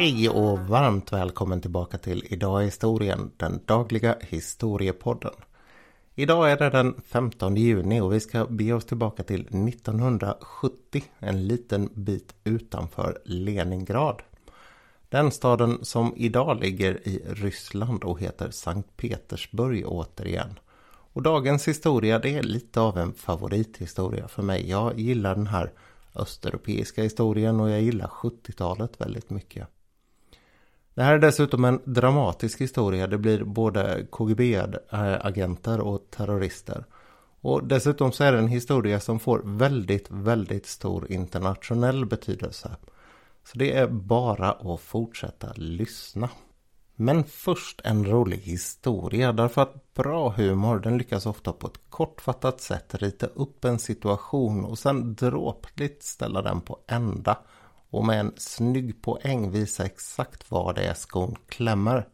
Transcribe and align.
Hej 0.00 0.28
och 0.28 0.58
varmt 0.58 1.12
välkommen 1.12 1.60
tillbaka 1.60 1.98
till 1.98 2.24
Idag 2.28 2.62
i 2.62 2.64
historien, 2.64 3.30
den 3.36 3.60
dagliga 3.64 4.16
historiepodden. 4.20 5.32
Idag 6.14 6.50
är 6.50 6.56
det 6.56 6.70
den 6.70 6.94
15 7.06 7.56
juni 7.56 8.00
och 8.00 8.12
vi 8.12 8.20
ska 8.20 8.46
bege 8.46 8.72
oss 8.72 8.84
tillbaka 8.84 9.22
till 9.22 9.40
1970, 9.40 11.02
en 11.18 11.46
liten 11.48 11.90
bit 11.94 12.34
utanför 12.44 13.18
Leningrad. 13.24 14.22
Den 15.08 15.30
staden 15.30 15.84
som 15.84 16.14
idag 16.16 16.60
ligger 16.60 17.08
i 17.08 17.22
Ryssland 17.28 18.04
och 18.04 18.20
heter 18.20 18.50
Sankt 18.50 18.96
Petersburg 18.96 19.84
återigen. 19.86 20.58
Och 21.12 21.22
dagens 21.22 21.68
historia 21.68 22.18
det 22.18 22.34
är 22.34 22.42
lite 22.42 22.80
av 22.80 22.98
en 22.98 23.14
favorithistoria 23.14 24.28
för 24.28 24.42
mig. 24.42 24.70
Jag 24.70 24.98
gillar 24.98 25.34
den 25.34 25.46
här 25.46 25.72
östeuropeiska 26.14 27.02
historien 27.02 27.60
och 27.60 27.70
jag 27.70 27.80
gillar 27.80 28.06
70-talet 28.06 29.00
väldigt 29.00 29.30
mycket. 29.30 29.68
Det 31.00 31.04
här 31.04 31.14
är 31.14 31.18
dessutom 31.18 31.64
en 31.64 31.80
dramatisk 31.84 32.60
historia. 32.60 33.06
Det 33.06 33.18
blir 33.18 33.44
både 33.44 34.06
KGB-agenter 34.10 35.80
och 35.80 36.10
terrorister. 36.10 36.84
Och 37.40 37.64
dessutom 37.64 38.12
så 38.12 38.24
är 38.24 38.32
det 38.32 38.38
en 38.38 38.48
historia 38.48 39.00
som 39.00 39.20
får 39.20 39.42
väldigt, 39.44 40.06
väldigt 40.10 40.66
stor 40.66 41.12
internationell 41.12 42.06
betydelse. 42.06 42.76
Så 43.44 43.58
det 43.58 43.76
är 43.76 43.86
bara 43.88 44.52
att 44.52 44.80
fortsätta 44.80 45.52
lyssna. 45.56 46.28
Men 46.94 47.24
först 47.24 47.80
en 47.84 48.06
rolig 48.06 48.38
historia 48.38 49.32
därför 49.32 49.62
att 49.62 49.94
bra 49.94 50.28
humor 50.28 50.78
den 50.78 50.98
lyckas 50.98 51.26
ofta 51.26 51.52
på 51.52 51.66
ett 51.66 51.80
kortfattat 51.90 52.60
sätt 52.60 52.94
rita 52.94 53.26
upp 53.26 53.64
en 53.64 53.78
situation 53.78 54.64
och 54.64 54.78
sen 54.78 55.14
dråpligt 55.14 56.02
ställa 56.02 56.42
den 56.42 56.60
på 56.60 56.78
ända 56.86 57.38
och 57.90 58.04
med 58.04 58.20
en 58.20 58.32
snygg 58.36 59.02
poäng 59.02 59.50
visa 59.50 59.84
exakt 59.84 60.50
var 60.50 60.74
det 60.74 60.82
är 60.82 60.94
skon 60.94 61.36
klämmer. 61.48 62.08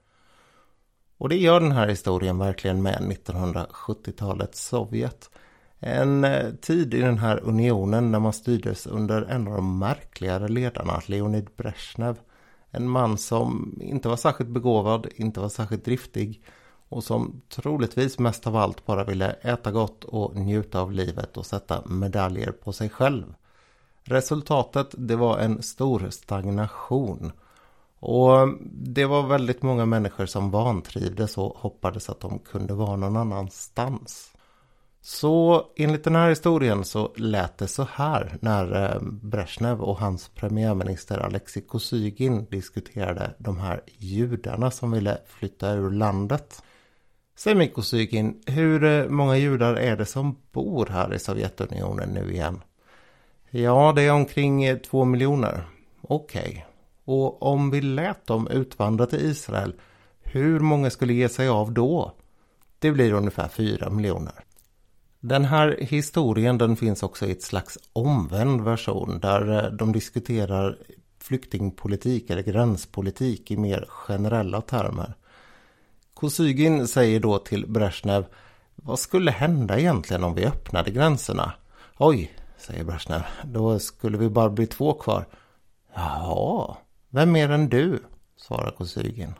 Och 1.18 1.28
det 1.28 1.36
gör 1.36 1.60
den 1.60 1.72
här 1.72 1.88
historien 1.88 2.38
verkligen 2.38 2.82
med 2.82 2.98
1970-talets 3.00 4.66
Sovjet. 4.66 5.30
En 5.78 6.24
eh, 6.24 6.50
tid 6.54 6.94
i 6.94 7.00
den 7.00 7.18
här 7.18 7.40
unionen 7.44 8.12
när 8.12 8.18
man 8.18 8.32
styrdes 8.32 8.86
under 8.86 9.22
en 9.22 9.48
av 9.48 9.54
de 9.54 9.78
märkligare 9.78 10.48
ledarna, 10.48 11.02
Leonid 11.06 11.48
Brezhnev. 11.56 12.18
En 12.70 12.88
man 12.88 13.18
som 13.18 13.78
inte 13.80 14.08
var 14.08 14.16
särskilt 14.16 14.50
begåvad, 14.50 15.06
inte 15.14 15.40
var 15.40 15.48
särskilt 15.48 15.84
driftig 15.84 16.44
och 16.88 17.04
som 17.04 17.42
troligtvis 17.48 18.18
mest 18.18 18.46
av 18.46 18.56
allt 18.56 18.86
bara 18.86 19.04
ville 19.04 19.30
äta 19.32 19.72
gott 19.72 20.04
och 20.04 20.36
njuta 20.36 20.80
av 20.80 20.92
livet 20.92 21.36
och 21.36 21.46
sätta 21.46 21.86
medaljer 21.86 22.52
på 22.52 22.72
sig 22.72 22.88
själv. 22.88 23.34
Resultatet 24.08 24.94
det 24.98 25.16
var 25.16 25.38
en 25.38 25.62
stor 25.62 26.10
stagnation. 26.10 27.32
Och 27.98 28.48
det 28.72 29.04
var 29.04 29.26
väldigt 29.26 29.62
många 29.62 29.86
människor 29.86 30.26
som 30.26 30.50
vantrivdes 30.50 31.38
och 31.38 31.56
hoppades 31.56 32.10
att 32.10 32.20
de 32.20 32.38
kunde 32.38 32.74
vara 32.74 32.96
någon 32.96 33.16
annanstans. 33.16 34.32
Så 35.00 35.66
enligt 35.76 36.04
den 36.04 36.16
här 36.16 36.28
historien 36.28 36.84
så 36.84 37.12
lät 37.16 37.58
det 37.58 37.68
så 37.68 37.86
här 37.92 38.38
när 38.40 38.84
eh, 38.84 39.02
Brezhnev 39.02 39.80
och 39.80 39.98
hans 39.98 40.28
premiärminister 40.28 41.18
Alexei 41.18 41.62
Kosygin 41.62 42.46
diskuterade 42.50 43.34
de 43.38 43.58
här 43.58 43.80
judarna 43.98 44.70
som 44.70 44.90
ville 44.90 45.18
flytta 45.26 45.72
ur 45.72 45.90
landet. 45.90 46.62
Säg 47.36 47.54
mig 47.54 47.72
Kosygin, 47.72 48.42
hur 48.46 48.84
eh, 48.84 49.08
många 49.08 49.36
judar 49.36 49.74
är 49.74 49.96
det 49.96 50.06
som 50.06 50.36
bor 50.52 50.86
här 50.86 51.14
i 51.14 51.18
Sovjetunionen 51.18 52.08
nu 52.08 52.32
igen? 52.32 52.60
Ja, 53.56 53.92
det 53.96 54.02
är 54.02 54.12
omkring 54.12 54.64
eh, 54.64 54.76
två 54.76 55.04
miljoner. 55.04 55.64
Okej. 56.00 56.48
Okay. 56.48 56.62
Och 57.04 57.42
om 57.42 57.70
vi 57.70 57.80
lät 57.80 58.26
dem 58.26 58.48
utvandra 58.48 59.06
till 59.06 59.30
Israel, 59.30 59.74
hur 60.22 60.60
många 60.60 60.90
skulle 60.90 61.12
ge 61.12 61.28
sig 61.28 61.48
av 61.48 61.72
då? 61.72 62.12
Det 62.78 62.90
blir 62.90 63.12
ungefär 63.12 63.48
fyra 63.48 63.90
miljoner. 63.90 64.44
Den 65.20 65.44
här 65.44 65.76
historien 65.80 66.58
den 66.58 66.76
finns 66.76 67.02
också 67.02 67.26
i 67.26 67.32
ett 67.32 67.42
slags 67.42 67.78
omvänd 67.92 68.60
version 68.60 69.18
där 69.20 69.64
eh, 69.64 69.72
de 69.72 69.92
diskuterar 69.92 70.78
flyktingpolitik 71.20 72.30
eller 72.30 72.42
gränspolitik 72.42 73.50
i 73.50 73.56
mer 73.56 73.86
generella 73.88 74.60
termer. 74.60 75.14
Kosygin 76.14 76.88
säger 76.88 77.20
då 77.20 77.38
till 77.38 77.66
Brezhnev 77.66 78.26
Vad 78.74 78.98
skulle 78.98 79.30
hända 79.30 79.78
egentligen 79.78 80.24
om 80.24 80.34
vi 80.34 80.46
öppnade 80.46 80.90
gränserna? 80.90 81.52
Oj, 81.98 82.32
säger 82.66 82.84
Brashnev. 82.84 83.22
Då 83.44 83.78
skulle 83.78 84.18
vi 84.18 84.28
bara 84.28 84.50
bli 84.50 84.66
två 84.66 84.92
kvar. 84.92 85.26
Jaha, 85.94 86.76
vem 87.10 87.32
mer 87.32 87.50
än 87.50 87.68
du? 87.68 88.02
svarar 88.36 88.70
Kosygin. 88.70 89.34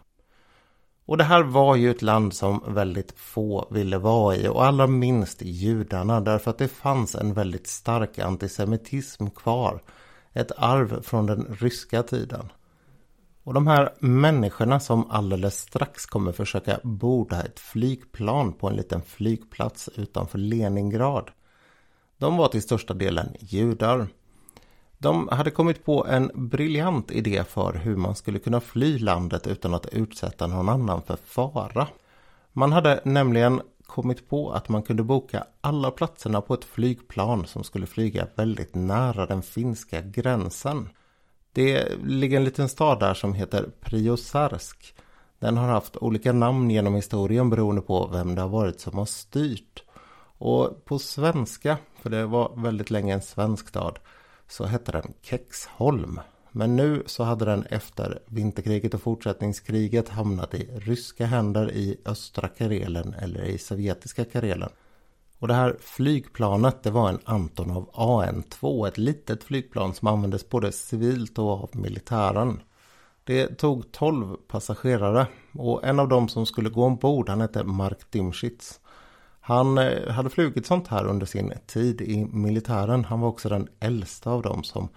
Och 1.06 1.16
det 1.16 1.24
här 1.24 1.42
var 1.42 1.76
ju 1.76 1.90
ett 1.90 2.02
land 2.02 2.34
som 2.34 2.62
väldigt 2.66 3.12
få 3.18 3.68
ville 3.70 3.98
vara 3.98 4.36
i 4.36 4.48
och 4.48 4.64
allra 4.64 4.86
minst 4.86 5.42
judarna 5.42 6.20
därför 6.20 6.50
att 6.50 6.58
det 6.58 6.68
fanns 6.68 7.14
en 7.14 7.34
väldigt 7.34 7.66
stark 7.66 8.18
antisemitism 8.18 9.26
kvar. 9.26 9.82
Ett 10.32 10.52
arv 10.56 11.02
från 11.02 11.26
den 11.26 11.56
ryska 11.60 12.02
tiden. 12.02 12.52
Och 13.42 13.54
de 13.54 13.66
här 13.66 13.94
människorna 14.00 14.80
som 14.80 15.10
alldeles 15.10 15.58
strax 15.58 16.06
kommer 16.06 16.32
försöka 16.32 16.80
borda 16.82 17.42
ett 17.42 17.60
flygplan 17.60 18.52
på 18.52 18.68
en 18.68 18.76
liten 18.76 19.02
flygplats 19.02 19.88
utanför 19.96 20.38
Leningrad. 20.38 21.30
De 22.18 22.36
var 22.36 22.48
till 22.48 22.62
största 22.62 22.94
delen 22.94 23.34
judar. 23.40 24.08
De 24.98 25.28
hade 25.28 25.50
kommit 25.50 25.84
på 25.84 26.06
en 26.06 26.30
briljant 26.34 27.10
idé 27.10 27.44
för 27.44 27.74
hur 27.74 27.96
man 27.96 28.14
skulle 28.14 28.38
kunna 28.38 28.60
fly 28.60 28.98
landet 28.98 29.46
utan 29.46 29.74
att 29.74 29.86
utsätta 29.86 30.46
någon 30.46 30.68
annan 30.68 31.02
för 31.02 31.16
fara. 31.16 31.88
Man 32.52 32.72
hade 32.72 33.00
nämligen 33.04 33.60
kommit 33.86 34.28
på 34.28 34.52
att 34.52 34.68
man 34.68 34.82
kunde 34.82 35.02
boka 35.02 35.46
alla 35.60 35.90
platserna 35.90 36.40
på 36.40 36.54
ett 36.54 36.64
flygplan 36.64 37.46
som 37.46 37.64
skulle 37.64 37.86
flyga 37.86 38.26
väldigt 38.34 38.74
nära 38.74 39.26
den 39.26 39.42
finska 39.42 40.00
gränsen. 40.00 40.88
Det 41.52 41.88
ligger 42.04 42.36
en 42.36 42.44
liten 42.44 42.68
stad 42.68 43.00
där 43.00 43.14
som 43.14 43.34
heter 43.34 43.68
Priosarsk. 43.80 44.94
Den 45.38 45.56
har 45.56 45.68
haft 45.68 45.96
olika 45.96 46.32
namn 46.32 46.70
genom 46.70 46.94
historien 46.94 47.50
beroende 47.50 47.82
på 47.82 48.06
vem 48.06 48.34
det 48.34 48.40
har 48.40 48.48
varit 48.48 48.80
som 48.80 48.98
har 48.98 49.04
styrt. 49.04 49.82
Och 50.38 50.84
på 50.84 50.98
svenska, 50.98 51.78
för 52.02 52.10
det 52.10 52.26
var 52.26 52.52
väldigt 52.56 52.90
länge 52.90 53.14
en 53.14 53.22
svensk 53.22 53.68
stad, 53.68 53.98
så 54.48 54.64
hette 54.64 54.92
den 54.92 55.12
Kexholm. 55.22 56.20
Men 56.52 56.76
nu 56.76 57.02
så 57.06 57.22
hade 57.22 57.44
den 57.44 57.66
efter 57.66 58.18
vinterkriget 58.26 58.94
och 58.94 59.02
fortsättningskriget 59.02 60.08
hamnat 60.08 60.54
i 60.54 60.70
ryska 60.74 61.26
händer 61.26 61.72
i 61.72 62.00
östra 62.04 62.48
Karelen 62.48 63.14
eller 63.14 63.44
i 63.44 63.58
sovjetiska 63.58 64.24
Karelen. 64.24 64.70
Och 65.38 65.48
det 65.48 65.54
här 65.54 65.76
flygplanet 65.80 66.82
det 66.82 66.90
var 66.90 67.08
en 67.08 67.18
Antonov 67.24 67.90
AN-2, 67.92 68.88
ett 68.88 68.98
litet 68.98 69.44
flygplan 69.44 69.94
som 69.94 70.08
användes 70.08 70.48
både 70.48 70.72
civilt 70.72 71.38
och 71.38 71.50
av 71.50 71.70
militären. 71.72 72.60
Det 73.24 73.46
tog 73.46 73.92
12 73.92 74.36
passagerare 74.48 75.26
och 75.52 75.84
en 75.84 76.00
av 76.00 76.08
dem 76.08 76.28
som 76.28 76.46
skulle 76.46 76.70
gå 76.70 76.84
ombord 76.84 77.28
han 77.28 77.40
hette 77.40 77.64
Mark 77.64 78.10
Dimschitz. 78.10 78.80
Han 79.46 79.78
eh, 79.78 80.08
hade 80.08 80.30
flugit 80.30 80.66
sånt 80.66 80.88
här 80.88 81.06
under 81.06 81.26
sin 81.26 81.52
tid 81.66 82.00
i 82.00 82.24
militären. 82.24 83.04
Han 83.04 83.20
var 83.20 83.28
också 83.28 83.48
den 83.48 83.68
äldsta 83.80 84.30
av 84.30 84.42
dem 84.42 84.64
som 84.64 84.88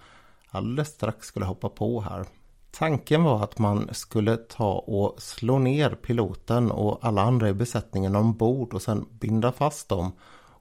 alldeles 0.48 0.88
strax 0.88 1.26
skulle 1.26 1.46
hoppa 1.46 1.68
på 1.68 2.00
här. 2.00 2.26
Tanken 2.70 3.22
var 3.22 3.44
att 3.44 3.58
man 3.58 3.88
skulle 3.92 4.36
ta 4.36 4.72
och 4.72 5.22
slå 5.22 5.58
ner 5.58 5.90
piloten 5.90 6.70
och 6.70 6.98
alla 7.02 7.22
andra 7.22 7.48
i 7.48 7.52
besättningen 7.52 8.16
ombord 8.16 8.74
och 8.74 8.82
sen 8.82 9.06
binda 9.10 9.52
fast 9.52 9.88
dem 9.88 10.12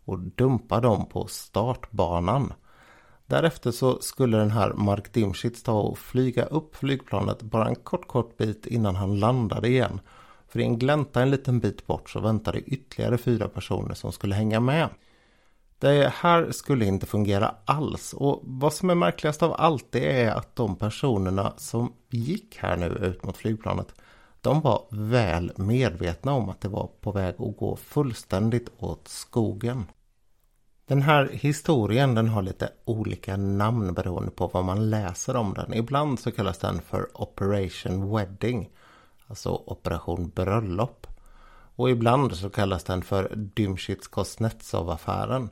och 0.06 0.20
dumpa 0.20 0.80
dem 0.80 1.06
på 1.06 1.28
startbanan. 1.28 2.54
Därefter 3.26 3.72
så 3.72 4.00
skulle 4.02 4.38
den 4.38 4.52
här 4.52 4.74
Mark 4.74 5.14
Dimschitz 5.14 5.64
ta 5.64 5.80
och 5.80 5.98
flyga 5.98 6.46
upp 6.46 6.76
flygplanet 6.76 7.42
bara 7.42 7.68
en 7.68 7.76
kort 7.76 8.08
kort 8.08 8.38
bit 8.38 8.66
innan 8.66 8.96
han 8.96 9.20
landade 9.20 9.68
igen 9.68 10.00
för 10.50 10.60
i 10.60 10.64
en 10.64 10.80
glänta 10.80 11.22
en 11.22 11.32
liten 11.32 11.60
bit 11.60 11.88
bort 11.88 12.10
så 12.10 12.20
väntade 12.20 12.60
ytterligare 12.60 13.18
fyra 13.18 13.48
personer 13.48 13.94
som 13.94 14.12
skulle 14.12 14.36
hänga 14.36 14.60
med. 14.60 14.90
Det 15.80 16.14
här 16.16 16.52
skulle 16.52 16.86
inte 16.86 17.06
fungera 17.06 17.56
alls 17.66 18.14
och 18.14 18.42
vad 18.44 18.74
som 18.74 18.90
är 18.90 18.96
märkligast 18.96 19.44
av 19.44 19.54
allt 19.58 19.86
det 19.92 20.22
är 20.22 20.32
att 20.32 20.56
de 20.56 20.76
personerna 20.76 21.54
som 21.58 21.94
gick 22.10 22.58
här 22.58 22.78
nu 22.78 22.86
ut 22.86 23.24
mot 23.24 23.38
flygplanet 23.38 23.94
de 24.42 24.62
var 24.62 24.86
väl 24.92 25.52
medvetna 25.56 26.34
om 26.34 26.50
att 26.50 26.62
det 26.62 26.68
var 26.68 26.90
på 27.02 27.12
väg 27.12 27.36
att 27.38 27.58
gå 27.58 27.76
fullständigt 27.76 28.70
åt 28.78 29.08
skogen. 29.08 29.86
Den 30.86 31.02
här 31.02 31.30
historien 31.34 32.16
den 32.16 32.28
har 32.28 32.42
lite 32.42 32.70
olika 32.86 33.38
namn 33.38 33.94
beroende 33.94 34.32
på 34.32 34.48
vad 34.48 34.66
man 34.66 34.90
läser 34.90 35.36
om 35.36 35.54
den. 35.54 35.74
Ibland 35.74 36.20
så 36.20 36.32
kallas 36.32 36.58
den 36.58 36.82
för 36.82 37.22
Operation 37.22 38.16
Wedding 38.16 38.70
alltså 39.30 39.64
Operation 39.66 40.30
Bröllop. 40.30 41.08
Och 41.76 41.90
ibland 41.90 42.36
så 42.36 42.50
kallas 42.50 42.84
den 42.84 43.02
för 43.02 43.36
Dymschitz 43.36 44.08
Kosnetsov-affären. 44.08 45.50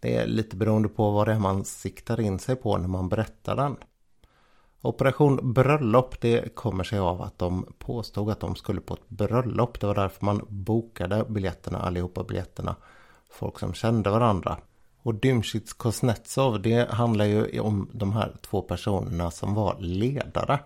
Det 0.00 0.16
är 0.16 0.26
lite 0.26 0.56
beroende 0.56 0.88
på 0.88 1.10
vad 1.10 1.28
det 1.28 1.32
är 1.32 1.38
man 1.38 1.64
siktar 1.64 2.20
in 2.20 2.38
sig 2.38 2.56
på 2.56 2.78
när 2.78 2.88
man 2.88 3.08
berättar 3.08 3.56
den. 3.56 3.76
Operation 4.80 5.52
bröllop 5.52 6.20
det 6.20 6.54
kommer 6.54 6.84
sig 6.84 6.98
av 6.98 7.22
att 7.22 7.38
de 7.38 7.74
påstod 7.78 8.30
att 8.30 8.40
de 8.40 8.56
skulle 8.56 8.80
på 8.80 8.94
ett 8.94 9.08
bröllop. 9.08 9.80
Det 9.80 9.86
var 9.86 9.94
därför 9.94 10.24
man 10.24 10.46
bokade 10.48 11.24
biljetterna, 11.28 11.78
allihopa 11.78 12.24
biljetterna. 12.24 12.76
Folk 13.30 13.58
som 13.58 13.74
kände 13.74 14.10
varandra. 14.10 14.58
Och 15.02 15.14
Dymchits 15.14 15.72
Kuznetsov 15.72 16.62
det 16.62 16.90
handlar 16.90 17.24
ju 17.24 17.60
om 17.60 17.88
de 17.92 18.12
här 18.12 18.36
två 18.40 18.62
personerna 18.62 19.30
som 19.30 19.54
var 19.54 19.76
ledare. 19.80 20.58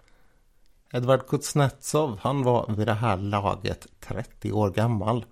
Edvard 0.93 1.27
Kuznetsov 1.27 2.19
han 2.23 2.43
var 2.43 2.75
vid 2.77 2.87
det 2.87 2.95
här 2.95 3.17
laget 3.17 3.87
30 4.01 4.53
år 4.53 4.71
gammal. 4.71 5.25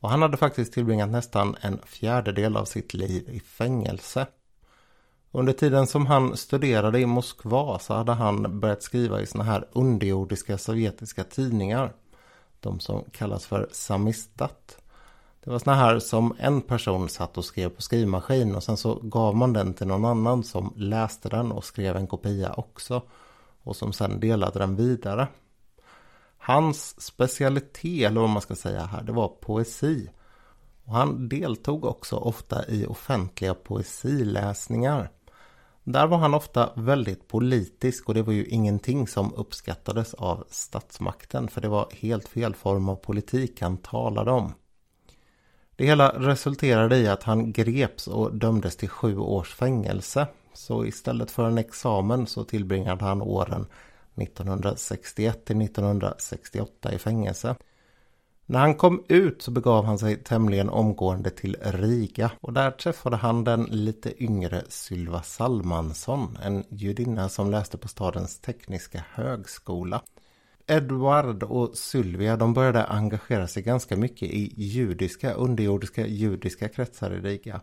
Och 0.00 0.10
han 0.10 0.22
hade 0.22 0.36
faktiskt 0.36 0.72
tillbringat 0.72 1.08
nästan 1.08 1.56
en 1.60 1.78
fjärdedel 1.86 2.56
av 2.56 2.64
sitt 2.64 2.94
liv 2.94 3.28
i 3.30 3.40
fängelse. 3.40 4.26
Under 5.30 5.52
tiden 5.52 5.86
som 5.86 6.06
han 6.06 6.36
studerade 6.36 7.00
i 7.00 7.06
Moskva 7.06 7.78
så 7.78 7.94
hade 7.94 8.12
han 8.12 8.60
börjat 8.60 8.82
skriva 8.82 9.20
i 9.20 9.26
såna 9.26 9.44
här 9.44 9.68
underjordiska 9.72 10.58
sovjetiska 10.58 11.24
tidningar. 11.24 11.92
De 12.60 12.80
som 12.80 13.04
kallas 13.12 13.46
för 13.46 13.68
Samistat. 13.72 14.78
Det 15.44 15.50
var 15.50 15.58
såna 15.58 15.76
här 15.76 15.98
som 15.98 16.36
en 16.38 16.60
person 16.60 17.08
satt 17.08 17.38
och 17.38 17.44
skrev 17.44 17.68
på 17.68 17.82
skrivmaskin 17.82 18.54
och 18.54 18.62
sen 18.62 18.76
så 18.76 18.94
gav 18.94 19.36
man 19.36 19.52
den 19.52 19.74
till 19.74 19.86
någon 19.86 20.04
annan 20.04 20.44
som 20.44 20.72
läste 20.76 21.28
den 21.28 21.52
och 21.52 21.64
skrev 21.64 21.96
en 21.96 22.06
kopia 22.06 22.52
också. 22.52 23.02
Och 23.62 23.76
som 23.76 23.92
sen 23.92 24.20
delade 24.20 24.58
den 24.58 24.76
vidare. 24.76 25.28
Hans 26.38 27.02
specialitet, 27.02 28.06
eller 28.06 28.20
vad 28.20 28.30
man 28.30 28.42
ska 28.42 28.54
säga 28.54 28.82
här, 28.82 29.02
det 29.02 29.12
var 29.12 29.28
poesi. 29.28 30.10
Och 30.84 30.94
han 30.94 31.28
deltog 31.28 31.84
också 31.84 32.16
ofta 32.16 32.68
i 32.68 32.86
offentliga 32.86 33.54
poesiläsningar. 33.54 35.10
Där 35.84 36.06
var 36.06 36.18
han 36.18 36.34
ofta 36.34 36.70
väldigt 36.74 37.28
politisk 37.28 38.08
och 38.08 38.14
det 38.14 38.22
var 38.22 38.32
ju 38.32 38.44
ingenting 38.46 39.06
som 39.08 39.34
uppskattades 39.34 40.14
av 40.14 40.44
statsmakten 40.50 41.48
för 41.48 41.60
det 41.60 41.68
var 41.68 41.88
helt 41.92 42.28
fel 42.28 42.54
form 42.54 42.88
av 42.88 42.96
politik 42.96 43.60
han 43.60 43.76
talade 43.76 44.30
om. 44.30 44.52
Det 45.76 45.86
hela 45.86 46.08
resulterade 46.08 46.96
i 46.96 47.08
att 47.08 47.22
han 47.22 47.52
greps 47.52 48.06
och 48.06 48.34
dömdes 48.34 48.76
till 48.76 48.88
sju 48.88 49.18
års 49.18 49.54
fängelse. 49.54 50.26
Så 50.54 50.84
istället 50.86 51.30
för 51.30 51.48
en 51.48 51.58
examen 51.58 52.26
så 52.26 52.44
tillbringade 52.44 53.04
han 53.04 53.22
åren 53.22 53.66
1961 54.14 55.44
till 55.44 55.62
1968 55.62 56.92
i 56.92 56.98
fängelse. 56.98 57.56
När 58.46 58.58
han 58.58 58.74
kom 58.74 59.04
ut 59.08 59.42
så 59.42 59.50
begav 59.50 59.84
han 59.84 59.98
sig 59.98 60.16
tämligen 60.16 60.68
omgående 60.68 61.30
till 61.30 61.56
Riga 61.62 62.30
och 62.40 62.52
där 62.52 62.70
träffade 62.70 63.16
han 63.16 63.44
den 63.44 63.62
lite 63.62 64.24
yngre 64.24 64.64
Sylva 64.68 65.22
Salmansson, 65.22 66.38
en 66.42 66.64
judinna 66.68 67.28
som 67.28 67.50
läste 67.50 67.78
på 67.78 67.88
stadens 67.88 68.38
tekniska 68.38 69.04
högskola. 69.12 70.02
Edward 70.66 71.42
och 71.42 71.76
Sylvia 71.76 72.36
de 72.36 72.54
började 72.54 72.84
engagera 72.84 73.46
sig 73.46 73.62
ganska 73.62 73.96
mycket 73.96 74.30
i 74.30 74.52
judiska, 74.56 75.32
underjordiska 75.32 76.06
judiska 76.06 76.68
kretsar 76.68 77.10
i 77.10 77.20
Riga. 77.20 77.60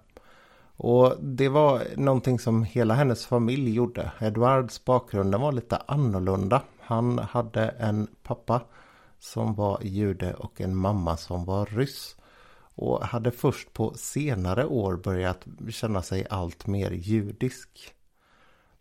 Och 0.82 1.16
det 1.20 1.50
var 1.50 1.82
någonting 1.98 2.40
som 2.40 2.64
hela 2.64 2.94
hennes 2.94 3.26
familj 3.26 3.74
gjorde. 3.74 4.12
Edwards 4.20 4.86
bakgrund 4.86 5.36
var 5.36 5.52
lite 5.52 5.78
annorlunda. 5.78 6.62
Han 6.80 7.20
hade 7.20 7.68
en 7.70 8.08
pappa 8.24 8.62
som 9.20 9.56
var 9.56 9.80
jude 9.82 10.34
och 10.34 10.62
en 10.62 10.76
mamma 10.76 11.18
som 11.18 11.46
var 11.46 11.66
ryss. 11.66 12.16
Och 12.76 13.06
hade 13.06 13.32
först 13.32 13.74
på 13.74 13.94
senare 13.96 14.66
år 14.66 14.96
börjat 14.96 15.46
känna 15.70 16.02
sig 16.02 16.28
allt 16.30 16.68
mer 16.68 16.92
judisk. 16.92 17.94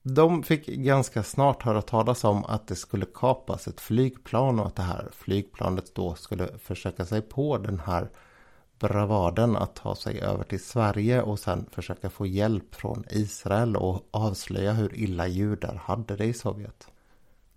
De 0.03 0.43
fick 0.43 0.67
ganska 0.67 1.23
snart 1.23 1.63
höra 1.63 1.83
talas 1.83 2.25
om 2.25 2.45
att 2.45 2.67
det 2.67 2.77
skulle 2.77 3.07
kapas 3.15 3.69
ett 3.69 3.81
flygplan 3.81 4.61
och 4.61 4.67
att 4.67 4.77
det 4.77 4.83
här 4.83 5.09
flygplanet 5.13 5.95
då 5.95 6.15
skulle 6.15 6.59
försöka 6.59 7.07
sig 7.07 7.23
på 7.23 7.59
den 7.59 7.81
här 7.81 8.11
bravaden 8.79 9.57
att 9.57 9.75
ta 9.75 9.95
sig 9.95 10.21
över 10.21 10.45
till 10.45 10.65
Sverige 10.65 11.23
och 11.23 11.39
sen 11.39 11.67
försöka 11.71 12.11
få 12.11 12.27
hjälp 12.27 12.75
från 12.75 13.05
Israel 13.11 13.77
och 13.77 14.09
avslöja 14.11 14.73
hur 14.73 14.99
illa 14.99 15.27
judar 15.27 15.83
hade 15.85 16.17
det 16.17 16.25
i 16.25 16.33
Sovjet. 16.33 16.89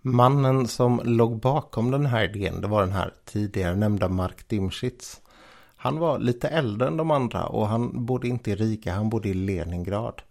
Mannen 0.02 0.68
som 0.68 1.02
låg 1.04 1.40
bakom 1.40 1.92
den 1.92 2.06
här 2.06 2.24
idén 2.24 2.62
det 2.62 2.68
var 2.68 2.82
den 2.82 2.92
här 2.92 3.14
tidigare 3.26 3.76
nämnda 3.76 4.10
Mark 4.10 4.48
Dimschitz. 4.48 5.22
Han 5.76 6.00
var 6.00 6.20
lite 6.20 6.48
äldre 6.48 6.88
än 6.88 6.98
de 6.98 7.12
andra 7.12 7.46
och 7.46 7.68
han 7.68 8.06
bodde 8.06 8.28
inte 8.28 8.52
i 8.52 8.56
Riga, 8.56 8.94
han 8.94 9.10
bodde 9.10 9.30
i 9.30 9.34
Leningrad. 9.34 10.22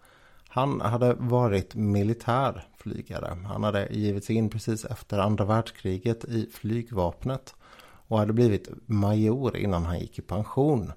Han 0.48 0.80
hade 0.80 1.14
varit 1.14 1.74
militärflygare. 1.74 3.38
Han 3.46 3.64
hade 3.64 3.88
givit 3.90 4.24
sig 4.24 4.36
in 4.36 4.50
precis 4.50 4.84
efter 4.84 5.18
andra 5.18 5.44
världskriget 5.44 6.24
i 6.24 6.50
flygvapnet 6.52 7.54
och 8.10 8.18
hade 8.18 8.32
blivit 8.32 8.68
major 8.86 9.56
innan 9.56 9.84
han 9.84 9.98
gick 9.98 10.18
i 10.18 10.22
pension. 10.22 10.92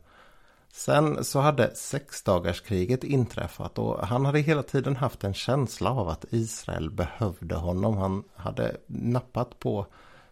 Sen 0.71 1.23
så 1.23 1.39
hade 1.39 1.75
sexdagarskriget 1.75 3.03
inträffat 3.03 3.79
och 3.79 4.07
han 4.07 4.25
hade 4.25 4.39
hela 4.39 4.63
tiden 4.63 4.95
haft 4.95 5.23
en 5.23 5.33
känsla 5.33 5.91
av 5.91 6.09
att 6.09 6.25
Israel 6.29 6.91
behövde 6.91 7.55
honom. 7.55 7.97
Han 7.97 8.23
hade 8.35 8.77
nappat 8.87 9.59
på 9.59 9.85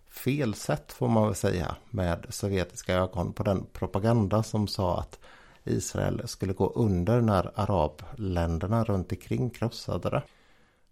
fel 0.09 0.53
sätt 0.53 0.91
får 0.91 1.07
man 1.07 1.25
väl 1.25 1.35
säga 1.35 1.75
med 1.89 2.25
sovjetiska 2.29 2.93
ögon 2.93 3.33
på 3.33 3.43
den 3.43 3.65
propaganda 3.73 4.43
som 4.43 4.67
sa 4.67 4.99
att 4.99 5.19
Israel 5.63 6.21
skulle 6.25 6.53
gå 6.53 6.71
under 6.75 7.21
när 7.21 7.51
arabländerna 7.55 8.83
runt 8.83 9.11
omkring 9.11 9.49
krossade 9.49 10.09
det. 10.09 10.23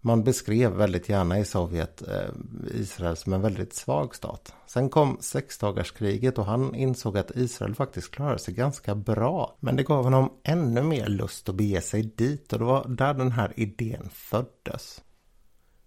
Man 0.02 0.24
beskrev 0.24 0.72
väldigt 0.72 1.10
gärna 1.10 1.40
i 1.40 1.46
Sovjet 1.46 2.02
eh, 2.08 2.30
Israel 2.74 3.18
som 3.18 3.34
en 3.34 3.42
väldigt 3.42 3.74
svag 3.74 4.16
stat. 4.16 4.54
Sen 4.68 4.90
kom 4.90 5.18
sexdagarskriget 5.20 6.38
och 6.38 6.46
han 6.46 6.76
insåg 6.76 7.18
att 7.18 7.36
Israel 7.36 7.76
faktiskt 7.76 8.12
klarade 8.12 8.40
sig 8.40 8.54
ganska 8.54 8.96
bra. 8.96 9.58
Men 9.60 9.76
det 9.76 9.84
gav 9.84 10.04
honom 10.04 10.34
ännu 10.44 10.84
mer 10.84 11.08
lust 11.08 11.50
att 11.50 11.56
bege 11.56 11.82
sig 11.82 12.04
dit 12.04 12.54
och 12.54 12.60
det 12.60 12.66
var 12.66 12.88
där 12.88 13.14
den 13.14 13.32
här 13.32 13.54
idén 13.56 14.10
föddes. 14.12 15.02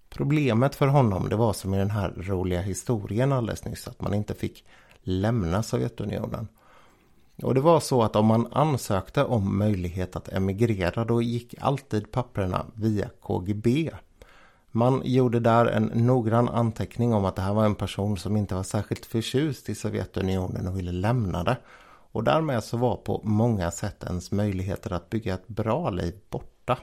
Problemet 0.08 0.74
för 0.74 0.86
honom 0.86 1.28
det 1.28 1.36
var 1.36 1.52
som 1.52 1.74
i 1.74 1.78
den 1.78 1.90
här 1.90 2.10
roliga 2.10 2.60
historien 2.60 3.32
alldeles 3.32 3.64
nyss 3.64 3.88
att 3.88 4.00
man 4.00 4.14
inte 4.14 4.34
fick 4.34 4.64
lämna 5.02 5.62
Sovjetunionen. 5.62 6.48
Och 7.42 7.54
det 7.54 7.60
var 7.60 7.80
så 7.80 8.02
att 8.02 8.16
om 8.16 8.26
man 8.26 8.52
ansökte 8.52 9.24
om 9.24 9.58
möjlighet 9.58 10.16
att 10.16 10.28
emigrera 10.28 11.04
då 11.04 11.22
gick 11.22 11.54
alltid 11.60 12.12
papperna 12.12 12.66
via 12.74 13.08
KGB. 13.20 13.90
Man 14.70 15.02
gjorde 15.04 15.40
där 15.40 15.66
en 15.66 15.84
noggrann 15.94 16.48
anteckning 16.48 17.14
om 17.14 17.24
att 17.24 17.36
det 17.36 17.42
här 17.42 17.54
var 17.54 17.64
en 17.64 17.74
person 17.74 18.16
som 18.16 18.36
inte 18.36 18.54
var 18.54 18.62
särskilt 18.62 19.06
förtjust 19.06 19.68
i 19.68 19.74
Sovjetunionen 19.74 20.68
och 20.68 20.78
ville 20.78 20.92
lämna 20.92 21.44
det. 21.44 21.56
Och 22.12 22.24
därmed 22.24 22.64
så 22.64 22.76
var 22.76 22.96
på 22.96 23.20
många 23.24 23.70
sätt 23.70 24.04
ens 24.04 24.32
möjligheter 24.32 24.92
att 24.92 25.10
bygga 25.10 25.34
ett 25.34 25.48
bra 25.48 25.90
liv 25.90 26.14
borta. 26.30 26.78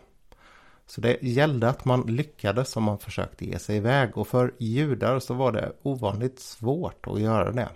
Så 0.87 1.01
det 1.01 1.17
gällde 1.21 1.69
att 1.69 1.85
man 1.85 2.01
lyckades 2.01 2.77
om 2.77 2.83
man 2.83 2.99
försökte 2.99 3.45
ge 3.45 3.59
sig 3.59 3.77
iväg 3.77 4.17
och 4.17 4.27
för 4.27 4.53
judar 4.57 5.19
så 5.19 5.33
var 5.33 5.51
det 5.51 5.71
ovanligt 5.81 6.39
svårt 6.39 7.07
att 7.07 7.19
göra 7.19 7.51
det. 7.51 7.69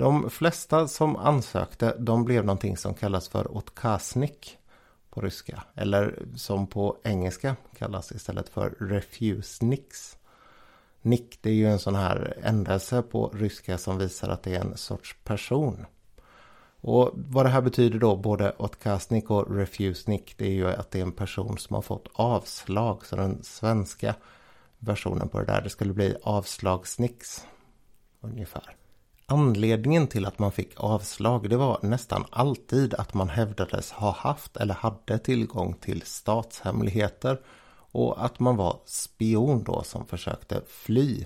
De 0.00 0.30
flesta 0.30 0.88
som 0.88 1.16
ansökte 1.16 1.96
de 1.98 2.24
blev 2.24 2.44
någonting 2.44 2.76
som 2.76 2.94
kallas 2.94 3.28
för 3.28 3.56
otkasnik 3.56 4.58
på 5.10 5.20
ryska. 5.20 5.62
Eller 5.74 6.26
som 6.36 6.66
på 6.66 6.96
engelska 7.04 7.56
kallas 7.78 8.12
istället 8.12 8.48
för 8.48 8.74
refuseniks. 8.78 10.16
Nick 11.02 11.38
det 11.42 11.50
är 11.50 11.54
ju 11.54 11.66
en 11.66 11.78
sån 11.78 11.94
här 11.94 12.38
ändelse 12.42 13.02
på 13.02 13.28
ryska 13.28 13.78
som 13.78 13.98
visar 13.98 14.28
att 14.28 14.42
det 14.42 14.54
är 14.54 14.60
en 14.60 14.76
sorts 14.76 15.16
person. 15.24 15.86
Och 16.80 17.10
vad 17.14 17.46
det 17.46 17.50
här 17.50 17.62
betyder 17.62 17.98
då, 17.98 18.16
både 18.16 18.54
otkasnik 18.58 19.30
och 19.30 19.56
refusnik, 19.56 20.34
det 20.36 20.46
är 20.46 20.52
ju 20.52 20.66
att 20.66 20.90
det 20.90 20.98
är 20.98 21.02
en 21.02 21.12
person 21.12 21.58
som 21.58 21.74
har 21.74 21.82
fått 21.82 22.08
avslag. 22.12 23.06
Så 23.06 23.16
den 23.16 23.42
svenska 23.42 24.14
versionen 24.78 25.28
på 25.28 25.38
det 25.38 25.44
där, 25.44 25.62
det 25.62 25.70
skulle 25.70 25.92
bli 25.92 26.16
avslagsnix. 26.22 27.46
Ungefär. 28.20 28.79
Anledningen 29.32 30.06
till 30.06 30.26
att 30.26 30.38
man 30.38 30.52
fick 30.52 30.72
avslag 30.76 31.50
det 31.50 31.56
var 31.56 31.78
nästan 31.82 32.24
alltid 32.30 32.94
att 32.94 33.14
man 33.14 33.28
hävdades 33.28 33.92
ha 33.92 34.10
haft 34.10 34.56
eller 34.56 34.74
hade 34.74 35.18
tillgång 35.18 35.74
till 35.74 36.02
statshemligheter 36.02 37.40
och 37.92 38.24
att 38.24 38.40
man 38.40 38.56
var 38.56 38.76
spion 38.84 39.62
då 39.64 39.82
som 39.82 40.06
försökte 40.06 40.62
fly. 40.68 41.24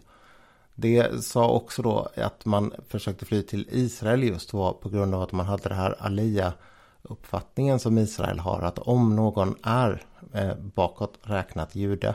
Det 0.75 1.25
sa 1.25 1.49
också 1.49 1.83
då 1.83 2.09
att 2.17 2.45
man 2.45 2.73
försökte 2.89 3.25
fly 3.25 3.43
till 3.43 3.69
Israel 3.71 4.23
just 4.23 4.53
var 4.53 4.73
på 4.73 4.89
grund 4.89 5.15
av 5.15 5.23
att 5.23 5.33
man 5.33 5.47
hade 5.47 5.69
det 5.69 5.75
här 5.75 5.97
Alia 5.99 6.53
uppfattningen 7.03 7.79
som 7.79 7.99
Israel 7.99 8.39
har 8.39 8.63
att 8.63 8.79
om 8.79 9.17
någon 9.17 9.55
är 9.63 10.03
eh, 10.33 10.55
bakåt 10.57 11.19
räknat 11.23 11.75
jude 11.75 12.15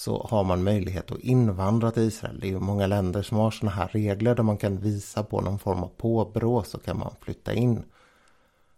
så 0.00 0.26
har 0.30 0.44
man 0.44 0.64
möjlighet 0.64 1.12
att 1.12 1.18
invandra 1.18 1.90
till 1.90 2.02
Israel. 2.02 2.40
Det 2.40 2.46
är 2.46 2.50
ju 2.50 2.60
många 2.60 2.86
länder 2.86 3.22
som 3.22 3.36
har 3.36 3.50
sådana 3.50 3.76
här 3.76 3.88
regler 3.88 4.34
där 4.34 4.42
man 4.42 4.56
kan 4.56 4.76
visa 4.78 5.22
på 5.22 5.40
någon 5.40 5.58
form 5.58 5.82
av 5.82 5.90
påbrå 5.96 6.62
så 6.62 6.78
kan 6.78 6.98
man 6.98 7.14
flytta 7.20 7.54
in. 7.54 7.82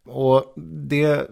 Och 0.05 0.53
det 0.87 1.31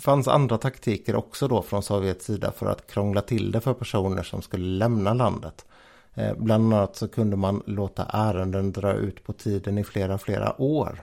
fanns 0.00 0.28
andra 0.28 0.58
taktiker 0.58 1.16
också 1.16 1.48
då 1.48 1.62
från 1.62 1.82
Sovjets 1.82 2.24
sida 2.24 2.52
för 2.52 2.66
att 2.66 2.86
krångla 2.86 3.20
till 3.20 3.52
det 3.52 3.60
för 3.60 3.74
personer 3.74 4.22
som 4.22 4.42
skulle 4.42 4.78
lämna 4.78 5.14
landet. 5.14 5.66
Eh, 6.14 6.34
bland 6.36 6.74
annat 6.74 6.96
så 6.96 7.08
kunde 7.08 7.36
man 7.36 7.62
låta 7.66 8.04
ärenden 8.04 8.72
dra 8.72 8.92
ut 8.92 9.24
på 9.24 9.32
tiden 9.32 9.78
i 9.78 9.84
flera, 9.84 10.18
flera 10.18 10.62
år. 10.62 11.02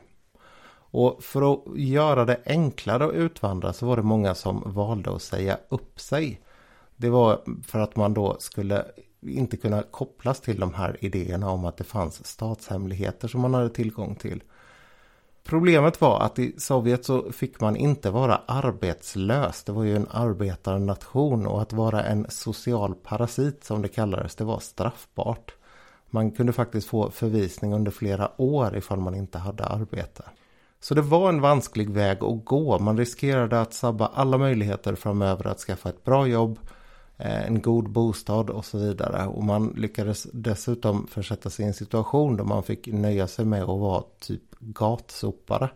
Och 0.78 1.24
för 1.24 1.54
att 1.54 1.78
göra 1.78 2.26
det 2.26 2.40
enklare 2.46 3.06
att 3.06 3.14
utvandra 3.14 3.74
så 3.74 3.86
var 3.86 3.96
det 3.96 4.04
många 4.04 4.36
som 4.36 4.64
valde 4.66 5.16
att 5.16 5.22
säga 5.22 5.58
upp 5.70 6.00
sig. 6.00 6.42
Det 6.98 7.10
var 7.10 7.42
för 7.68 7.80
att 7.80 7.96
man 7.96 8.14
då 8.14 8.36
skulle 8.40 8.86
inte 9.22 9.58
kunna 9.58 9.84
kopplas 9.84 10.42
till 10.42 10.60
de 10.60 10.74
här 10.74 10.98
idéerna 11.00 11.50
om 11.50 11.66
att 11.66 11.78
det 11.78 11.84
fanns 11.84 12.28
statshemligheter 12.28 13.28
som 13.28 13.42
man 13.42 13.54
hade 13.54 13.70
tillgång 13.70 14.16
till. 14.16 14.44
Problemet 15.44 16.02
var 16.02 16.20
att 16.20 16.40
i 16.40 16.56
Sovjet 16.58 17.06
så 17.06 17.32
fick 17.32 17.62
man 17.62 17.76
inte 17.76 18.10
vara 18.10 18.42
arbetslös. 18.46 19.64
Det 19.64 19.72
var 19.72 19.84
ju 19.84 19.96
en 19.96 20.08
arbetarnation 20.12 21.48
och 21.48 21.62
att 21.62 21.74
vara 21.74 22.04
en 22.04 22.26
social 22.30 22.96
parasit 22.96 23.64
som 23.64 23.82
det 23.82 23.88
kallades, 23.88 24.36
det 24.36 24.44
var 24.44 24.60
straffbart. 24.60 25.54
Man 26.10 26.32
kunde 26.32 26.54
faktiskt 26.54 26.88
få 26.88 27.12
förvisning 27.12 27.74
under 27.74 27.92
flera 27.92 28.42
år 28.42 28.78
ifall 28.78 29.00
man 29.00 29.16
inte 29.16 29.38
hade 29.38 29.66
arbete. 29.66 30.24
Så 30.80 30.94
det 30.94 31.02
var 31.02 31.30
en 31.30 31.42
vansklig 31.42 31.90
väg 31.90 32.24
att 32.24 32.46
gå. 32.46 32.80
Man 32.80 32.98
riskerade 32.98 33.62
att 33.62 33.74
sabba 33.74 34.12
alla 34.14 34.38
möjligheter 34.38 34.96
framöver 34.96 35.48
att 35.48 35.60
skaffa 35.60 35.90
ett 35.90 36.04
bra 36.04 36.28
jobb, 36.28 36.60
Eh, 37.18 37.48
en 37.48 37.62
god 37.62 37.90
bostad 37.90 38.50
och 38.50 38.66
så 38.66 38.78
vidare. 38.78 39.28
Och 39.28 39.44
man 39.44 39.74
lyckades 39.78 40.28
dessutom 40.34 41.08
försätta 41.08 41.50
sig 41.50 41.66
i 41.66 41.68
en 41.68 41.74
situation 41.74 42.38
då 42.38 42.44
man 42.44 42.64
fick 42.64 42.88
nöja 42.88 43.28
sig 43.28 43.46
med 43.46 43.62
att 43.62 43.80
vara 43.80 44.04
typ 44.20 44.60
gatsopare. 44.60 45.70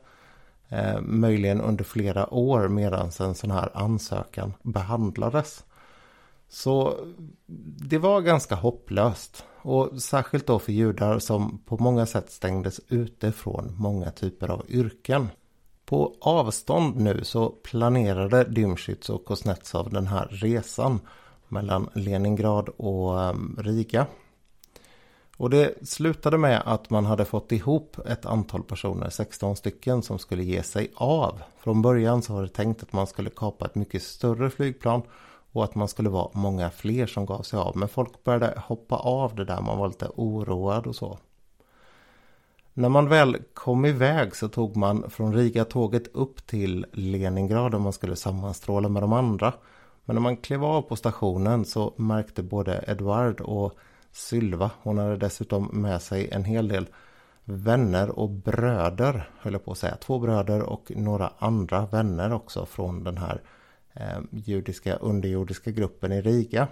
Eh, 0.69 1.01
möjligen 1.01 1.61
under 1.61 1.83
flera 1.83 2.33
år 2.33 2.67
medan 2.67 3.11
en 3.19 3.35
sån 3.35 3.51
här 3.51 3.69
ansökan 3.73 4.53
behandlades. 4.63 5.63
Så 6.49 6.95
det 7.77 7.97
var 7.97 8.21
ganska 8.21 8.55
hopplöst. 8.55 9.45
Och 9.61 10.01
särskilt 10.01 10.47
då 10.47 10.59
för 10.59 10.71
judar 10.71 11.19
som 11.19 11.61
på 11.65 11.77
många 11.77 12.05
sätt 12.05 12.31
stängdes 12.31 12.81
ute 12.87 13.31
från 13.31 13.75
många 13.77 14.11
typer 14.11 14.51
av 14.51 14.65
yrken. 14.67 15.27
På 15.85 16.15
avstånd 16.21 16.95
nu 16.95 17.23
så 17.23 17.49
planerade 17.49 18.43
Dymschitz 18.43 19.09
och 19.09 19.25
Kuznetsov 19.25 19.89
den 19.89 20.07
här 20.07 20.27
resan 20.31 20.99
mellan 21.49 21.89
Leningrad 21.93 22.69
och 22.69 23.21
ehm, 23.21 23.55
Riga. 23.59 24.05
Och 25.37 25.49
det 25.49 25.87
slutade 25.87 26.37
med 26.37 26.61
att 26.65 26.89
man 26.89 27.05
hade 27.05 27.25
fått 27.25 27.51
ihop 27.51 27.97
ett 28.07 28.25
antal 28.25 28.63
personer, 28.63 29.09
16 29.09 29.55
stycken, 29.55 30.03
som 30.03 30.19
skulle 30.19 30.43
ge 30.43 30.63
sig 30.63 30.91
av. 30.95 31.41
Från 31.57 31.81
början 31.81 32.21
så 32.21 32.33
var 32.33 32.41
det 32.41 32.49
tänkt 32.49 32.83
att 32.83 32.93
man 32.93 33.07
skulle 33.07 33.29
kapa 33.29 33.65
ett 33.65 33.75
mycket 33.75 34.03
större 34.03 34.49
flygplan 34.49 35.01
och 35.51 35.63
att 35.63 35.75
man 35.75 35.87
skulle 35.87 36.09
vara 36.09 36.29
många 36.33 36.69
fler 36.69 37.07
som 37.07 37.25
gav 37.25 37.41
sig 37.41 37.59
av. 37.59 37.77
Men 37.77 37.89
folk 37.89 38.23
började 38.23 38.61
hoppa 38.65 38.95
av 38.95 39.35
det 39.35 39.45
där, 39.45 39.61
man 39.61 39.77
var 39.77 39.87
lite 39.87 40.09
oroad 40.15 40.87
och 40.87 40.95
så. 40.95 41.17
När 42.73 42.89
man 42.89 43.09
väl 43.09 43.37
kom 43.53 43.85
iväg 43.85 44.35
så 44.35 44.47
tog 44.47 44.77
man 44.77 45.09
från 45.09 45.33
Riga 45.33 45.65
tåget 45.65 46.07
upp 46.15 46.47
till 46.47 46.85
Leningrad 46.91 47.71
där 47.71 47.79
man 47.79 47.93
skulle 47.93 48.15
sammanstråla 48.15 48.89
med 48.89 49.03
de 49.03 49.13
andra. 49.13 49.53
Men 50.05 50.15
när 50.15 50.21
man 50.21 50.37
klev 50.37 50.63
av 50.63 50.81
på 50.81 50.95
stationen 50.95 51.65
så 51.65 51.93
märkte 51.97 52.43
både 52.43 52.83
Edward 52.87 53.41
och 53.41 53.73
Sylva, 54.11 54.71
hon 54.81 54.97
hade 54.97 55.17
dessutom 55.17 55.65
med 55.65 56.01
sig 56.01 56.29
en 56.31 56.43
hel 56.43 56.67
del 56.67 56.87
vänner 57.43 58.09
och 58.19 58.29
bröder, 58.29 59.29
höll 59.39 59.53
jag 59.53 59.65
på 59.65 59.71
att 59.71 59.77
säga. 59.77 59.95
Två 59.95 60.19
bröder 60.19 60.61
och 60.61 60.91
några 60.95 61.33
andra 61.37 61.85
vänner 61.85 62.33
också 62.33 62.65
från 62.65 63.03
den 63.03 63.17
här 63.17 63.41
eh, 63.93 64.19
judiska 64.31 64.95
underjordiska 64.95 65.71
gruppen 65.71 66.11
i 66.11 66.21
Riga. 66.21 66.67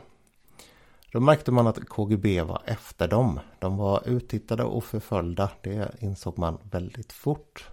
Då 1.12 1.20
märkte 1.20 1.52
man 1.52 1.68
att 1.68 1.90
KGB 1.90 2.42
var 2.42 2.62
efter 2.66 3.08
dem. 3.08 3.40
De 3.60 3.78
var 3.78 4.08
uttittade 4.08 4.64
och 4.64 4.84
förföljda. 4.84 5.50
Det 5.62 5.92
insåg 6.00 6.38
man 6.38 6.58
väldigt 6.72 7.14
fort. 7.14 7.70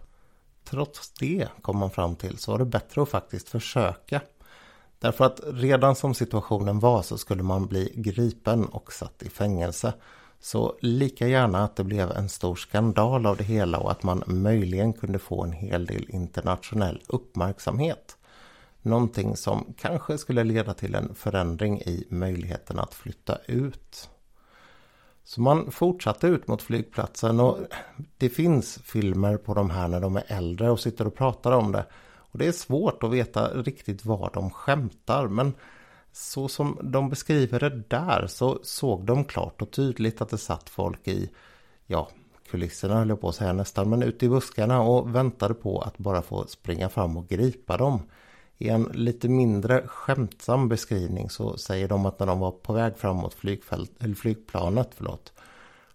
Trots 0.64 1.12
det 1.12 1.48
kom 1.62 1.78
man 1.78 1.90
fram 1.90 2.16
till 2.16 2.38
så 2.38 2.52
var 2.52 2.58
det 2.58 2.64
bättre 2.64 3.02
att 3.02 3.08
faktiskt 3.08 3.48
försöka. 3.48 4.20
Därför 5.04 5.24
att 5.24 5.40
redan 5.44 5.94
som 5.96 6.14
situationen 6.14 6.80
var 6.80 7.02
så 7.02 7.18
skulle 7.18 7.42
man 7.42 7.66
bli 7.66 7.92
gripen 7.94 8.64
och 8.64 8.92
satt 8.92 9.22
i 9.22 9.28
fängelse. 9.28 9.92
Så 10.40 10.76
lika 10.80 11.28
gärna 11.28 11.64
att 11.64 11.76
det 11.76 11.84
blev 11.84 12.10
en 12.10 12.28
stor 12.28 12.56
skandal 12.56 13.26
av 13.26 13.36
det 13.36 13.44
hela 13.44 13.78
och 13.78 13.90
att 13.90 14.02
man 14.02 14.22
möjligen 14.26 14.92
kunde 14.92 15.18
få 15.18 15.42
en 15.42 15.52
hel 15.52 15.86
del 15.86 16.06
internationell 16.08 17.02
uppmärksamhet. 17.06 18.16
Någonting 18.82 19.36
som 19.36 19.74
kanske 19.78 20.18
skulle 20.18 20.44
leda 20.44 20.74
till 20.74 20.94
en 20.94 21.14
förändring 21.14 21.80
i 21.80 22.06
möjligheten 22.08 22.78
att 22.78 22.94
flytta 22.94 23.38
ut. 23.46 24.10
Så 25.24 25.40
man 25.40 25.70
fortsatte 25.70 26.26
ut 26.26 26.48
mot 26.48 26.62
flygplatsen 26.62 27.40
och 27.40 27.58
det 28.18 28.28
finns 28.28 28.78
filmer 28.84 29.36
på 29.36 29.54
de 29.54 29.70
här 29.70 29.88
när 29.88 30.00
de 30.00 30.16
är 30.16 30.24
äldre 30.26 30.70
och 30.70 30.80
sitter 30.80 31.06
och 31.06 31.14
pratar 31.14 31.52
om 31.52 31.72
det. 31.72 31.86
Och 32.34 32.38
det 32.38 32.46
är 32.46 32.52
svårt 32.52 33.02
att 33.02 33.10
veta 33.10 33.48
riktigt 33.48 34.04
var 34.04 34.30
de 34.34 34.50
skämtar 34.50 35.28
men 35.28 35.52
så 36.12 36.48
som 36.48 36.78
de 36.82 37.08
beskriver 37.10 37.60
det 37.60 37.82
där 37.88 38.26
så 38.26 38.58
såg 38.62 39.06
de 39.06 39.24
klart 39.24 39.62
och 39.62 39.70
tydligt 39.70 40.20
att 40.20 40.28
det 40.28 40.38
satt 40.38 40.70
folk 40.70 41.08
i, 41.08 41.30
ja, 41.86 42.08
kulisserna 42.50 42.94
höll 42.94 43.08
jag 43.08 43.20
på 43.20 43.28
att 43.28 43.34
säga 43.34 43.52
nästan, 43.52 43.90
men 43.90 44.02
ute 44.02 44.26
i 44.26 44.28
buskarna 44.28 44.80
och 44.80 45.14
väntade 45.14 45.54
på 45.54 45.80
att 45.80 45.98
bara 45.98 46.22
få 46.22 46.46
springa 46.46 46.88
fram 46.88 47.16
och 47.16 47.28
gripa 47.28 47.76
dem. 47.76 48.02
I 48.58 48.68
en 48.68 48.82
lite 48.82 49.28
mindre 49.28 49.86
skämtsam 49.86 50.68
beskrivning 50.68 51.30
så 51.30 51.56
säger 51.56 51.88
de 51.88 52.06
att 52.06 52.18
när 52.18 52.26
de 52.26 52.40
var 52.40 52.50
på 52.50 52.72
väg 52.72 52.96
framåt 52.96 53.36
mot 53.42 54.18
flygplanet 54.18 54.90
förlåt, 54.94 55.32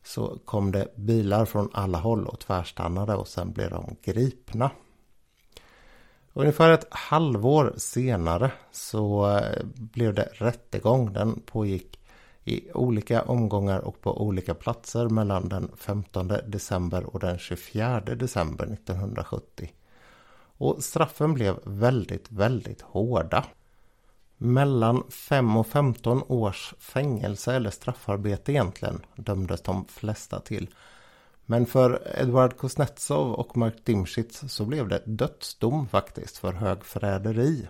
så 0.04 0.40
kom 0.46 0.72
det 0.72 0.88
bilar 0.96 1.46
från 1.46 1.70
alla 1.74 1.98
håll 1.98 2.28
och 2.28 2.40
tvärstannade 2.40 3.16
och 3.16 3.28
sen 3.28 3.52
blev 3.52 3.70
de 3.70 3.96
gripna. 4.04 4.72
Ungefär 6.34 6.72
ett 6.72 6.88
halvår 6.92 7.74
senare 7.78 8.52
så 8.72 9.30
eh, 9.38 9.66
blev 9.76 10.14
det 10.14 10.30
rättegång. 10.34 11.14
Den 11.14 11.42
pågick 11.46 12.00
i 12.44 12.72
olika 12.72 13.22
omgångar 13.22 13.80
och 13.80 14.02
på 14.02 14.22
olika 14.22 14.54
platser 14.54 15.10
mellan 15.10 15.50
den 15.50 15.72
15 15.78 16.28
december 16.28 17.04
och 17.04 17.20
den 17.20 17.38
24 17.38 18.00
december 18.00 18.66
1970. 18.66 19.72
Och 20.58 20.84
straffen 20.84 21.34
blev 21.34 21.60
väldigt, 21.64 22.32
väldigt 22.32 22.82
hårda. 22.82 23.46
Mellan 24.38 25.04
5 25.10 25.58
och 25.58 25.68
15 25.68 26.24
års 26.28 26.74
fängelse 26.80 27.54
eller 27.56 27.70
straffarbete 27.70 28.52
egentligen 28.52 29.06
dömdes 29.16 29.62
de 29.62 29.86
flesta 29.86 30.40
till. 30.40 30.68
Men 31.52 31.66
för 31.66 32.02
Edward 32.22 32.58
Kuznetsov 32.58 33.34
och 33.34 33.58
Mark 33.58 33.86
Dimschitz 33.86 34.44
så 34.48 34.66
blev 34.66 34.88
det 34.88 35.04
dödsdom 35.06 35.88
faktiskt 35.88 36.38
för 36.38 36.54
högförräderi. 36.54 37.68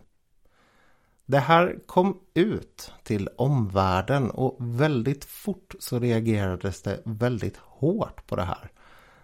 Det 1.25 1.39
här 1.39 1.79
kom 1.85 2.19
ut 2.33 2.91
till 3.03 3.29
omvärlden 3.35 4.31
och 4.31 4.55
väldigt 4.59 5.25
fort 5.25 5.75
så 5.79 5.99
reagerades 5.99 6.81
det 6.81 6.99
väldigt 7.03 7.57
hårt 7.57 8.27
på 8.27 8.35
det 8.35 8.43
här. 8.43 8.71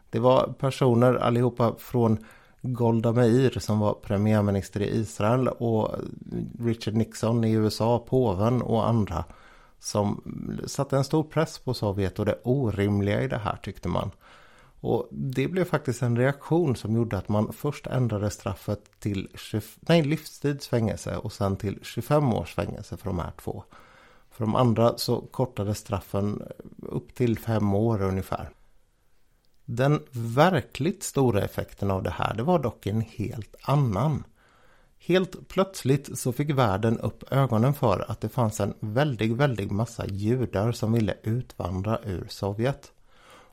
Det 0.09 0.19
var 0.19 0.53
personer 0.59 1.13
allihopa 1.13 1.75
från 1.77 2.25
Golda 2.62 3.12
Meir 3.12 3.59
som 3.59 3.79
var 3.79 3.93
premiärminister 3.93 4.81
i 4.81 4.97
Israel 4.97 5.47
och 5.47 5.95
Richard 6.59 6.93
Nixon 6.93 7.43
i 7.43 7.51
USA, 7.51 8.00
påven 8.00 8.62
och 8.62 8.88
andra 8.88 9.25
som 9.79 10.21
satte 10.67 10.97
en 10.97 11.03
stor 11.03 11.24
press 11.24 11.59
på 11.59 11.74
Sovjet 11.74 12.19
och 12.19 12.25
det 12.25 12.39
orimliga 12.43 13.21
i 13.21 13.27
det 13.27 13.38
här 13.38 13.57
tyckte 13.63 13.89
man. 13.89 14.12
Och 14.85 15.07
det 15.11 15.47
blev 15.47 15.65
faktiskt 15.65 16.01
en 16.01 16.17
reaktion 16.17 16.75
som 16.75 16.95
gjorde 16.95 17.17
att 17.17 17.29
man 17.29 17.53
först 17.53 17.87
ändrade 17.87 18.29
straffet 18.29 18.99
till 18.99 19.29
20, 19.35 19.61
nej, 19.81 20.01
livstidsfängelse 20.03 21.17
och 21.17 21.33
sen 21.33 21.57
till 21.57 21.79
25 21.81 22.33
års 22.33 22.53
fängelse 22.53 22.97
för 22.97 23.05
de 23.05 23.19
här 23.19 23.31
två. 23.37 23.63
För 24.31 24.45
de 24.45 24.55
andra 24.55 24.97
så 24.97 25.21
kortades 25.21 25.77
straffen 25.77 26.41
upp 26.81 27.15
till 27.15 27.39
fem 27.39 27.73
år 27.73 28.01
ungefär. 28.01 28.49
Den 29.65 30.03
verkligt 30.11 31.03
stora 31.03 31.41
effekten 31.41 31.91
av 31.91 32.03
det 32.03 32.09
här 32.09 32.33
det 32.33 32.43
var 32.43 32.59
dock 32.59 32.85
en 32.85 33.01
helt 33.01 33.55
annan. 33.61 34.23
Helt 34.97 35.47
plötsligt 35.47 36.19
så 36.19 36.31
fick 36.31 36.49
världen 36.49 36.99
upp 36.99 37.31
ögonen 37.31 37.73
för 37.73 38.11
att 38.11 38.21
det 38.21 38.29
fanns 38.29 38.59
en 38.59 38.73
väldig, 38.79 39.35
väldig 39.35 39.71
massa 39.71 40.05
judar 40.07 40.71
som 40.71 40.93
ville 40.93 41.15
utvandra 41.23 41.99
ur 42.03 42.27
Sovjet. 42.29 42.91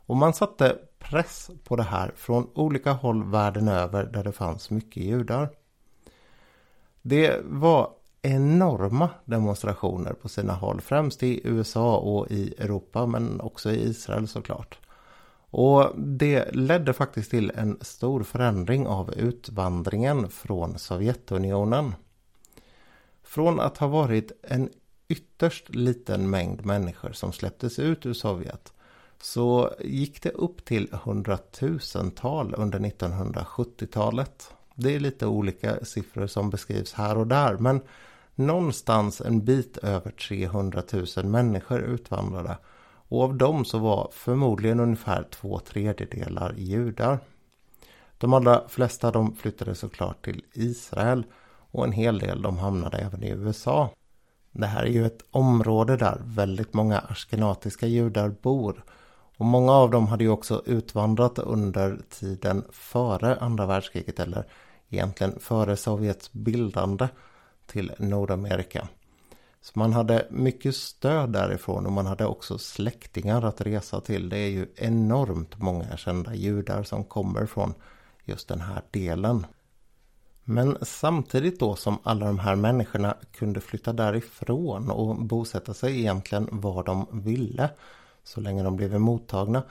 Och 0.06 0.16
man 0.16 0.34
satte 0.34 0.78
press 1.02 1.50
på 1.64 1.76
det 1.76 1.82
här 1.82 2.12
från 2.16 2.50
olika 2.54 2.92
håll 2.92 3.24
världen 3.24 3.68
över 3.68 4.04
där 4.04 4.24
det 4.24 4.32
fanns 4.32 4.70
mycket 4.70 5.02
judar. 5.02 5.50
Det 7.02 7.40
var 7.44 7.90
enorma 8.22 9.10
demonstrationer 9.24 10.12
på 10.12 10.28
sina 10.28 10.52
håll, 10.52 10.80
främst 10.80 11.22
i 11.22 11.40
USA 11.44 11.96
och 11.96 12.30
i 12.30 12.54
Europa 12.58 13.06
men 13.06 13.40
också 13.40 13.70
i 13.70 13.88
Israel 13.88 14.28
såklart. 14.28 14.78
Och 15.54 15.92
det 15.96 16.54
ledde 16.54 16.92
faktiskt 16.92 17.30
till 17.30 17.52
en 17.54 17.78
stor 17.80 18.22
förändring 18.22 18.86
av 18.86 19.14
utvandringen 19.14 20.28
från 20.28 20.78
Sovjetunionen. 20.78 21.94
Från 23.22 23.60
att 23.60 23.78
ha 23.78 23.86
varit 23.86 24.32
en 24.42 24.70
ytterst 25.08 25.74
liten 25.74 26.30
mängd 26.30 26.66
människor 26.66 27.12
som 27.12 27.32
släpptes 27.32 27.78
ut 27.78 28.06
ur 28.06 28.12
Sovjet 28.12 28.72
så 29.22 29.74
gick 29.80 30.22
det 30.22 30.30
upp 30.30 30.64
till 30.64 30.88
hundratusental 30.92 32.54
under 32.58 32.78
1970-talet. 32.78 34.54
Det 34.74 34.94
är 34.94 35.00
lite 35.00 35.26
olika 35.26 35.84
siffror 35.84 36.26
som 36.26 36.50
beskrivs 36.50 36.92
här 36.92 37.18
och 37.18 37.26
där 37.26 37.56
men 37.58 37.80
någonstans 38.34 39.20
en 39.20 39.44
bit 39.44 39.76
över 39.78 40.10
300 40.10 40.82
000 41.16 41.26
människor 41.26 41.80
utvandrade 41.80 42.58
och 43.08 43.22
av 43.22 43.34
dem 43.34 43.64
så 43.64 43.78
var 43.78 44.08
förmodligen 44.12 44.80
ungefär 44.80 45.22
två 45.30 45.58
tredjedelar 45.58 46.54
judar. 46.56 47.18
De 48.18 48.32
allra 48.32 48.68
flesta 48.68 49.10
de 49.10 49.34
flyttade 49.36 49.74
såklart 49.74 50.24
till 50.24 50.44
Israel 50.52 51.24
och 51.70 51.84
en 51.84 51.92
hel 51.92 52.18
del 52.18 52.42
de 52.42 52.58
hamnade 52.58 52.98
även 52.98 53.22
i 53.22 53.30
USA. 53.30 53.90
Det 54.52 54.66
här 54.66 54.82
är 54.82 54.90
ju 54.90 55.06
ett 55.06 55.24
område 55.30 55.96
där 55.96 56.20
väldigt 56.24 56.74
många 56.74 56.98
askenatiska 56.98 57.86
judar 57.86 58.28
bor. 58.28 58.84
Och 59.42 59.46
många 59.46 59.72
av 59.72 59.90
dem 59.90 60.06
hade 60.06 60.24
ju 60.24 60.30
också 60.30 60.62
utvandrat 60.66 61.38
under 61.38 61.98
tiden 62.10 62.64
före 62.70 63.36
andra 63.36 63.66
världskriget 63.66 64.20
eller 64.20 64.46
egentligen 64.88 65.38
före 65.40 65.76
Sovjets 65.76 66.32
bildande 66.32 67.08
till 67.66 67.92
Nordamerika. 67.98 68.88
Så 69.60 69.78
man 69.78 69.92
hade 69.92 70.26
mycket 70.30 70.76
stöd 70.76 71.32
därifrån 71.32 71.86
och 71.86 71.92
man 71.92 72.06
hade 72.06 72.26
också 72.26 72.58
släktingar 72.58 73.42
att 73.42 73.60
resa 73.60 74.00
till. 74.00 74.28
Det 74.28 74.38
är 74.38 74.48
ju 74.48 74.66
enormt 74.76 75.58
många 75.58 75.96
kända 75.96 76.34
judar 76.34 76.82
som 76.82 77.04
kommer 77.04 77.46
från 77.46 77.74
just 78.24 78.48
den 78.48 78.60
här 78.60 78.82
delen. 78.90 79.46
Men 80.44 80.76
samtidigt 80.82 81.60
då 81.60 81.76
som 81.76 81.98
alla 82.02 82.26
de 82.26 82.38
här 82.38 82.56
människorna 82.56 83.16
kunde 83.32 83.60
flytta 83.60 83.92
därifrån 83.92 84.90
och 84.90 85.16
bosätta 85.16 85.74
sig 85.74 86.00
egentligen 86.00 86.48
var 86.52 86.84
de 86.84 87.06
ville 87.12 87.70
så 88.24 88.40
länge 88.40 88.62
de 88.62 88.76
blev 88.76 89.00
mottagna 89.00 89.62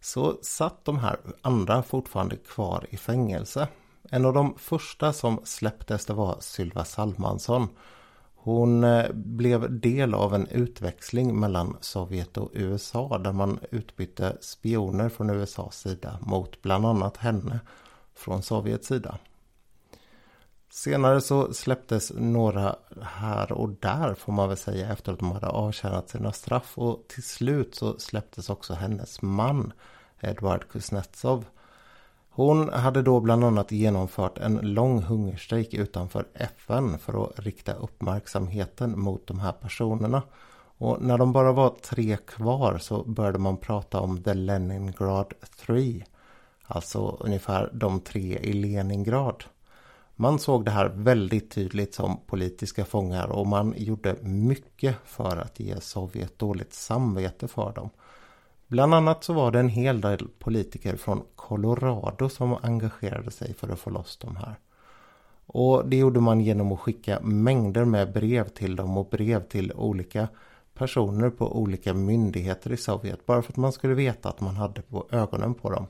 så 0.00 0.38
satt 0.42 0.84
de 0.84 0.98
här 0.98 1.16
andra 1.42 1.82
fortfarande 1.82 2.36
kvar 2.36 2.86
i 2.90 2.96
fängelse. 2.96 3.68
En 4.10 4.24
av 4.24 4.32
de 4.32 4.54
första 4.58 5.12
som 5.12 5.40
släpptes 5.44 6.06
det 6.06 6.12
var 6.12 6.36
Sylva 6.40 6.84
Salmansson. 6.84 7.68
Hon 8.34 8.84
eh, 8.84 9.12
blev 9.12 9.80
del 9.80 10.14
av 10.14 10.34
en 10.34 10.46
utväxling 10.46 11.40
mellan 11.40 11.76
Sovjet 11.80 12.36
och 12.36 12.50
USA 12.52 13.18
där 13.18 13.32
man 13.32 13.58
utbytte 13.70 14.36
spioner 14.40 15.08
från 15.08 15.30
USAs 15.30 15.78
sida 15.78 16.18
mot 16.20 16.62
bland 16.62 16.86
annat 16.86 17.16
henne 17.16 17.60
från 18.14 18.42
Sovjets 18.42 18.88
sida. 18.88 19.18
Senare 20.70 21.20
så 21.20 21.54
släpptes 21.54 22.12
några 22.14 22.76
här 23.02 23.52
och 23.52 23.68
där 23.68 24.14
får 24.14 24.32
man 24.32 24.48
väl 24.48 24.56
säga 24.56 24.92
efter 24.92 25.12
att 25.12 25.18
de 25.18 25.32
hade 25.32 25.48
avtjänat 25.48 26.08
sina 26.08 26.32
straff 26.32 26.78
och 26.78 27.04
till 27.08 27.22
slut 27.22 27.74
så 27.74 27.98
släpptes 27.98 28.50
också 28.50 28.74
hennes 28.74 29.22
man 29.22 29.72
Edvard 30.20 30.68
Kuznetsov. 30.68 31.44
Hon 32.30 32.68
hade 32.68 33.02
då 33.02 33.20
bland 33.20 33.44
annat 33.44 33.72
genomfört 33.72 34.38
en 34.38 34.56
lång 34.56 35.02
hungerstrejk 35.02 35.74
utanför 35.74 36.26
FN 36.34 36.98
för 36.98 37.24
att 37.24 37.38
rikta 37.38 37.72
uppmärksamheten 37.72 39.00
mot 39.00 39.26
de 39.26 39.40
här 39.40 39.52
personerna. 39.52 40.22
Och 40.78 41.02
när 41.02 41.18
de 41.18 41.32
bara 41.32 41.52
var 41.52 41.70
tre 41.82 42.16
kvar 42.16 42.78
så 42.78 43.04
började 43.04 43.38
man 43.38 43.56
prata 43.56 44.00
om 44.00 44.22
The 44.22 44.34
Leningrad 44.34 45.32
3. 45.66 46.04
Alltså 46.62 47.16
ungefär 47.20 47.70
de 47.72 48.00
tre 48.00 48.38
i 48.42 48.52
Leningrad. 48.52 49.44
Man 50.20 50.38
såg 50.38 50.64
det 50.64 50.70
här 50.70 50.88
väldigt 50.88 51.50
tydligt 51.50 51.94
som 51.94 52.20
politiska 52.26 52.84
fångar 52.84 53.26
och 53.26 53.46
man 53.46 53.74
gjorde 53.76 54.16
mycket 54.22 54.96
för 55.04 55.36
att 55.36 55.60
ge 55.60 55.80
Sovjet 55.80 56.38
dåligt 56.38 56.74
samvete 56.74 57.48
för 57.48 57.72
dem. 57.72 57.90
Bland 58.66 58.94
annat 58.94 59.24
så 59.24 59.32
var 59.32 59.50
det 59.50 59.60
en 59.60 59.68
hel 59.68 60.00
del 60.00 60.28
politiker 60.38 60.96
från 60.96 61.22
Colorado 61.36 62.28
som 62.28 62.56
engagerade 62.62 63.30
sig 63.30 63.54
för 63.54 63.68
att 63.68 63.78
få 63.78 63.90
loss 63.90 64.16
de 64.16 64.36
här. 64.36 64.54
Och 65.46 65.88
det 65.88 65.96
gjorde 65.96 66.20
man 66.20 66.40
genom 66.40 66.72
att 66.72 66.80
skicka 66.80 67.20
mängder 67.20 67.84
med 67.84 68.12
brev 68.12 68.48
till 68.48 68.76
dem 68.76 68.98
och 68.98 69.08
brev 69.08 69.48
till 69.48 69.72
olika 69.72 70.28
personer 70.74 71.30
på 71.30 71.58
olika 71.58 71.94
myndigheter 71.94 72.72
i 72.72 72.76
Sovjet. 72.76 73.26
Bara 73.26 73.42
för 73.42 73.52
att 73.52 73.56
man 73.56 73.72
skulle 73.72 73.94
veta 73.94 74.28
att 74.28 74.40
man 74.40 74.56
hade 74.56 74.82
på 74.82 75.06
ögonen 75.10 75.54
på 75.54 75.70
dem. 75.70 75.86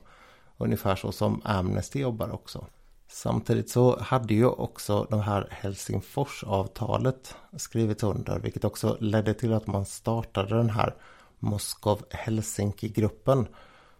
Ungefär 0.57 0.95
så 0.95 1.11
som 1.11 1.41
Amnesty 1.43 1.99
jobbar 1.99 2.33
också. 2.33 2.65
Samtidigt 3.11 3.69
så 3.69 3.99
hade 3.99 4.33
ju 4.33 4.45
också 4.45 5.07
det 5.09 5.21
här 5.21 5.47
Helsingforsavtalet 5.51 7.35
skrivits 7.57 8.03
under 8.03 8.39
vilket 8.39 8.63
också 8.63 8.97
ledde 8.99 9.33
till 9.33 9.53
att 9.53 9.67
man 9.67 9.85
startade 9.85 10.55
den 10.55 10.69
här 10.69 10.95
Moskov-Helsinki-gruppen 11.39 13.47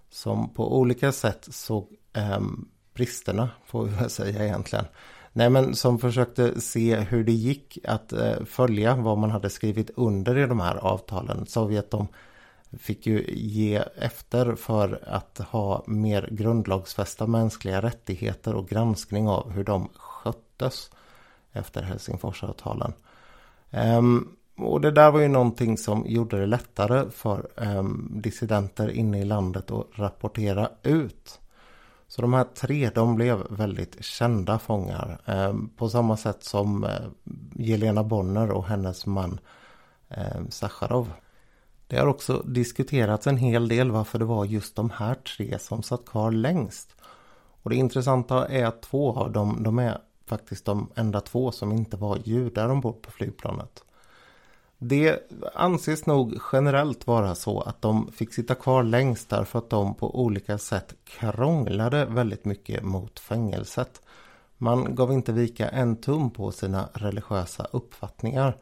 som 0.09 0.53
på 0.53 0.79
olika 0.79 1.11
sätt 1.11 1.47
såg 1.51 1.87
eh, 2.13 2.39
bristerna, 2.93 3.49
får 3.65 3.85
vi 3.85 3.95
väl 3.95 4.09
säga 4.09 4.45
egentligen. 4.45 4.85
Nej 5.33 5.49
men 5.49 5.75
som 5.75 5.99
försökte 5.99 6.61
se 6.61 6.95
hur 6.95 7.23
det 7.23 7.31
gick 7.31 7.77
att 7.83 8.13
eh, 8.13 8.43
följa 8.45 8.95
vad 8.95 9.17
man 9.17 9.31
hade 9.31 9.49
skrivit 9.49 9.89
under 9.95 10.37
i 10.37 10.45
de 10.45 10.59
här 10.59 10.75
avtalen. 10.75 11.45
Sovjet 11.45 11.91
de 11.91 12.07
fick 12.77 13.08
ju 13.08 13.25
ge 13.27 13.84
efter 13.95 14.55
för 14.55 15.03
att 15.08 15.38
ha 15.38 15.84
mer 15.88 16.29
grundlagsfästa 16.32 17.27
mänskliga 17.27 17.82
rättigheter 17.82 18.55
och 18.55 18.69
granskning 18.69 19.27
av 19.27 19.51
hur 19.51 19.63
de 19.63 19.89
sköttes 19.95 20.91
efter 21.51 21.82
Helsingforsavtalen. 21.82 22.93
Um, 23.71 24.36
och 24.58 24.82
det 24.82 24.91
där 24.91 25.12
var 25.12 25.19
ju 25.19 25.27
någonting 25.27 25.77
som 25.77 26.05
gjorde 26.08 26.39
det 26.39 26.45
lättare 26.45 27.10
för 27.10 27.49
um, 27.55 28.12
dissidenter 28.13 28.89
inne 28.89 29.21
i 29.21 29.25
landet 29.25 29.71
att 29.71 29.88
rapportera 29.91 30.69
ut. 30.84 31.39
Så 32.08 32.21
de 32.21 32.34
här 32.34 32.43
tre 32.43 32.89
de 32.95 33.15
blev 33.15 33.47
väldigt 33.49 34.05
kända 34.05 34.60
fångar. 34.60 35.21
Um, 35.25 35.69
på 35.77 35.89
samma 35.89 36.17
sätt 36.17 36.43
som 36.43 36.84
uh, 36.84 36.89
Jelena 37.53 38.03
Bonner 38.03 38.51
och 38.51 38.65
hennes 38.65 39.05
man 39.05 39.39
um, 40.10 40.51
Sacharov. 40.51 41.12
Det 41.89 41.97
har 41.97 42.08
också 42.08 42.43
diskuterats 42.45 43.28
en 43.28 43.38
hel 43.38 43.67
del 43.67 43.91
varför 43.91 44.19
det 44.19 44.25
var 44.25 44.45
just 44.45 44.75
de 44.75 44.89
här 44.89 45.15
tre 45.15 45.60
som 45.60 45.84
satt 45.84 46.06
kvar 46.06 46.32
längst. 46.32 46.95
Och 47.63 47.69
det 47.69 47.75
intressanta 47.75 48.47
är 48.47 48.65
att 48.65 48.82
två 48.82 49.13
av 49.13 49.32
dem, 49.32 49.63
de 49.63 49.80
är 49.80 49.97
faktiskt 50.25 50.65
de 50.65 50.89
enda 50.95 51.21
två 51.21 51.52
som 51.52 51.71
inte 51.71 51.97
var 51.97 52.17
judar 52.23 52.69
ombord 52.69 53.02
på 53.02 53.12
flygplanet. 53.12 53.84
Det 54.78 55.32
anses 55.56 56.06
nog 56.06 56.39
generellt 56.54 57.08
vara 57.08 57.36
så 57.36 57.62
att 57.62 57.82
de 57.82 58.12
fick 58.12 58.34
sitta 58.34 58.56
kvar 58.56 58.84
längst 58.84 59.30
därför 59.30 59.60
att 59.60 59.69
de 59.69 59.95
på 59.95 60.19
olika 60.19 60.58
sätt 60.58 60.93
krånglade 61.04 62.06
väldigt 62.06 62.45
mycket 62.45 62.84
mot 62.84 63.19
fängelset. 63.19 64.02
Man 64.58 64.95
gav 64.95 65.13
inte 65.13 65.32
vika 65.32 65.69
en 65.69 65.95
tum 65.95 66.32
på 66.32 66.52
sina 66.52 66.89
religiösa 66.93 67.67
uppfattningar. 67.71 68.58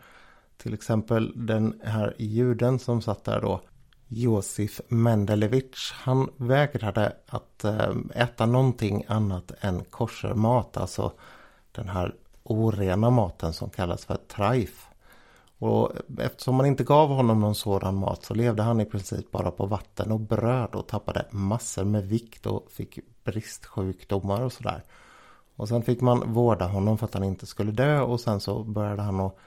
Till 0.57 0.73
exempel 0.73 1.33
den 1.47 1.81
här 1.83 2.15
juden 2.17 2.79
som 2.79 3.01
satt 3.01 3.23
där 3.23 3.41
då, 3.41 3.61
Josif 4.07 4.81
Mendelevich, 4.87 5.93
han 5.93 6.29
vägrade 6.37 7.13
att 7.27 7.63
eh, 7.63 7.95
äta 8.15 8.45
någonting 8.45 9.03
annat 9.07 9.51
än 9.59 9.83
koshermat, 9.83 10.77
alltså 10.77 11.11
den 11.71 11.89
här 11.89 12.15
orena 12.43 13.09
maten 13.09 13.53
som 13.53 13.69
kallas 13.69 14.05
för 14.05 14.15
traif. 14.15 14.87
Och 15.59 15.91
eftersom 16.19 16.55
man 16.55 16.65
inte 16.65 16.83
gav 16.83 17.09
honom 17.09 17.39
någon 17.39 17.55
sådan 17.55 17.95
mat 17.95 18.23
så 18.23 18.33
levde 18.33 18.63
han 18.63 18.81
i 18.81 18.85
princip 18.85 19.31
bara 19.31 19.51
på 19.51 19.65
vatten 19.65 20.11
och 20.11 20.19
bröd 20.19 20.75
och 20.75 20.87
tappade 20.87 21.25
massor 21.31 21.83
med 21.83 22.07
vikt 22.07 22.45
och 22.45 22.71
fick 22.71 22.99
bristsjukdomar 23.23 24.41
och 24.41 24.53
sådär. 24.53 24.83
Och 25.55 25.67
sen 25.67 25.83
fick 25.83 26.01
man 26.01 26.33
vårda 26.33 26.67
honom 26.67 26.97
för 26.97 27.05
att 27.05 27.13
han 27.13 27.23
inte 27.23 27.45
skulle 27.45 27.71
dö 27.71 28.01
och 28.01 28.19
sen 28.19 28.39
så 28.39 28.63
började 28.63 29.01
han 29.01 29.19
att 29.19 29.37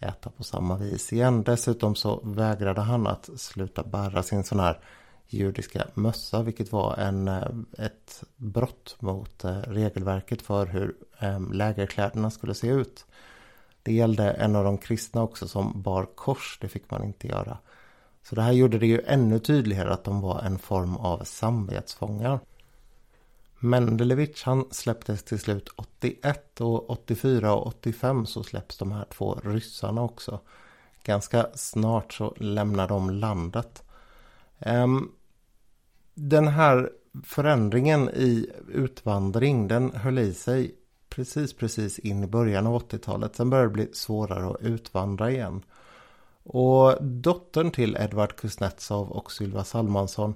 äta 0.00 0.30
på 0.30 0.44
samma 0.44 0.76
vis 0.76 1.12
igen. 1.12 1.42
Dessutom 1.42 1.94
så 1.94 2.20
vägrade 2.24 2.80
han 2.80 3.06
att 3.06 3.30
sluta 3.36 3.82
bära 3.82 4.22
sin 4.22 4.44
sån 4.44 4.60
här 4.60 4.78
judiska 5.28 5.86
mössa 5.94 6.42
vilket 6.42 6.72
var 6.72 6.96
en, 6.96 7.28
eh, 7.28 7.48
ett 7.78 8.22
brott 8.36 8.96
mot 9.00 9.44
eh, 9.44 9.56
regelverket 9.56 10.42
för 10.42 10.66
hur 10.66 10.94
ehm, 11.18 11.52
lägerkläderna 11.52 12.30
skulle 12.30 12.54
se 12.54 12.68
ut. 12.68 13.04
Det 13.82 13.92
gällde 13.92 14.30
en 14.30 14.56
av 14.56 14.64
de 14.64 14.78
kristna 14.78 15.22
också 15.22 15.48
som 15.48 15.82
bar 15.82 16.04
kors, 16.14 16.58
det 16.60 16.68
fick 16.68 16.90
man 16.90 17.04
inte 17.04 17.28
göra. 17.28 17.58
Så 18.22 18.34
det 18.34 18.42
här 18.42 18.52
gjorde 18.52 18.78
det 18.78 18.86
ju 18.86 19.02
ännu 19.06 19.38
tydligare 19.38 19.92
att 19.92 20.04
de 20.04 20.20
var 20.20 20.40
en 20.40 20.58
form 20.58 20.96
av 20.96 21.24
samvetsfångar. 21.24 22.40
Mendelevich 23.60 24.42
han 24.44 24.64
släpptes 24.70 25.22
till 25.22 25.38
slut 25.38 25.68
81 25.76 26.60
och 26.60 26.90
84 26.90 27.54
och 27.54 27.66
85 27.66 28.26
så 28.26 28.42
släpps 28.42 28.78
de 28.78 28.92
här 28.92 29.04
två 29.04 29.34
ryssarna 29.44 30.02
också. 30.02 30.40
Ganska 31.04 31.46
snart 31.54 32.12
så 32.12 32.34
lämnar 32.36 32.88
de 32.88 33.10
landet. 33.10 33.82
Ehm, 34.58 35.12
den 36.14 36.48
här 36.48 36.90
förändringen 37.24 38.08
i 38.08 38.50
utvandring 38.68 39.68
den 39.68 39.94
höll 39.94 40.18
i 40.18 40.34
sig 40.34 40.74
precis 41.08 41.52
precis 41.52 41.98
in 41.98 42.24
i 42.24 42.26
början 42.26 42.66
av 42.66 42.82
80-talet. 42.82 43.36
Sen 43.36 43.50
började 43.50 43.68
det 43.68 43.72
bli 43.72 43.88
svårare 43.92 44.50
att 44.50 44.62
utvandra 44.62 45.30
igen. 45.30 45.62
Och 46.42 47.04
dottern 47.04 47.70
till 47.70 47.96
Edvard 48.00 48.36
Kuznetsov 48.36 49.10
och 49.10 49.32
Sylva 49.32 49.64
Salmansson 49.64 50.34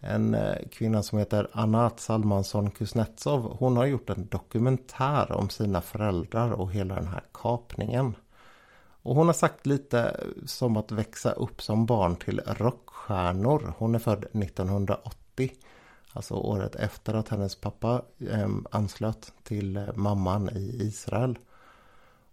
en 0.00 0.34
eh, 0.34 0.68
kvinna 0.72 1.02
som 1.02 1.18
heter 1.18 1.50
Anat 1.52 2.00
Salmansson 2.00 2.70
Kuznetsov. 2.70 3.56
Hon 3.58 3.76
har 3.76 3.86
gjort 3.86 4.10
en 4.10 4.26
dokumentär 4.26 5.32
om 5.32 5.48
sina 5.48 5.80
föräldrar 5.80 6.50
och 6.50 6.72
hela 6.72 6.94
den 6.94 7.06
här 7.06 7.24
kapningen. 7.32 8.16
Och 9.02 9.14
hon 9.14 9.26
har 9.26 9.34
sagt 9.34 9.66
lite 9.66 10.00
eh, 10.00 10.44
som 10.46 10.76
att 10.76 10.92
växa 10.92 11.32
upp 11.32 11.62
som 11.62 11.86
barn 11.86 12.16
till 12.16 12.40
rockstjärnor. 12.46 13.74
Hon 13.78 13.94
är 13.94 13.98
född 13.98 14.24
1980. 14.24 15.50
Alltså 16.12 16.34
året 16.34 16.74
efter 16.74 17.14
att 17.14 17.28
hennes 17.28 17.56
pappa 17.56 18.02
eh, 18.30 18.48
anslöt 18.70 19.32
till 19.42 19.76
eh, 19.76 19.94
mamman 19.94 20.48
i 20.56 20.78
Israel. 20.82 21.38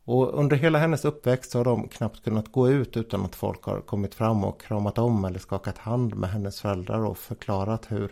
Och 0.06 0.40
under 0.40 0.58
hela 0.58 0.80
hennes 0.80 1.06
uppväxt 1.06 1.52
så 1.52 1.58
har 1.58 1.66
de 1.66 1.88
knappt 1.88 2.24
kunnat 2.24 2.52
gå 2.52 2.70
ut 2.70 2.98
utan 2.98 3.26
att 3.26 3.36
folk 3.36 3.64
har 3.64 3.82
kommit 3.82 4.16
fram 4.16 4.44
och 4.44 4.62
kramat 4.62 4.98
om 4.98 5.26
eller 5.26 5.40
skakat 5.40 5.78
hand 5.78 6.16
med 6.16 6.30
hennes 6.30 6.62
föräldrar 6.62 7.06
och 7.06 7.18
förklarat 7.18 7.92
hur 7.92 8.12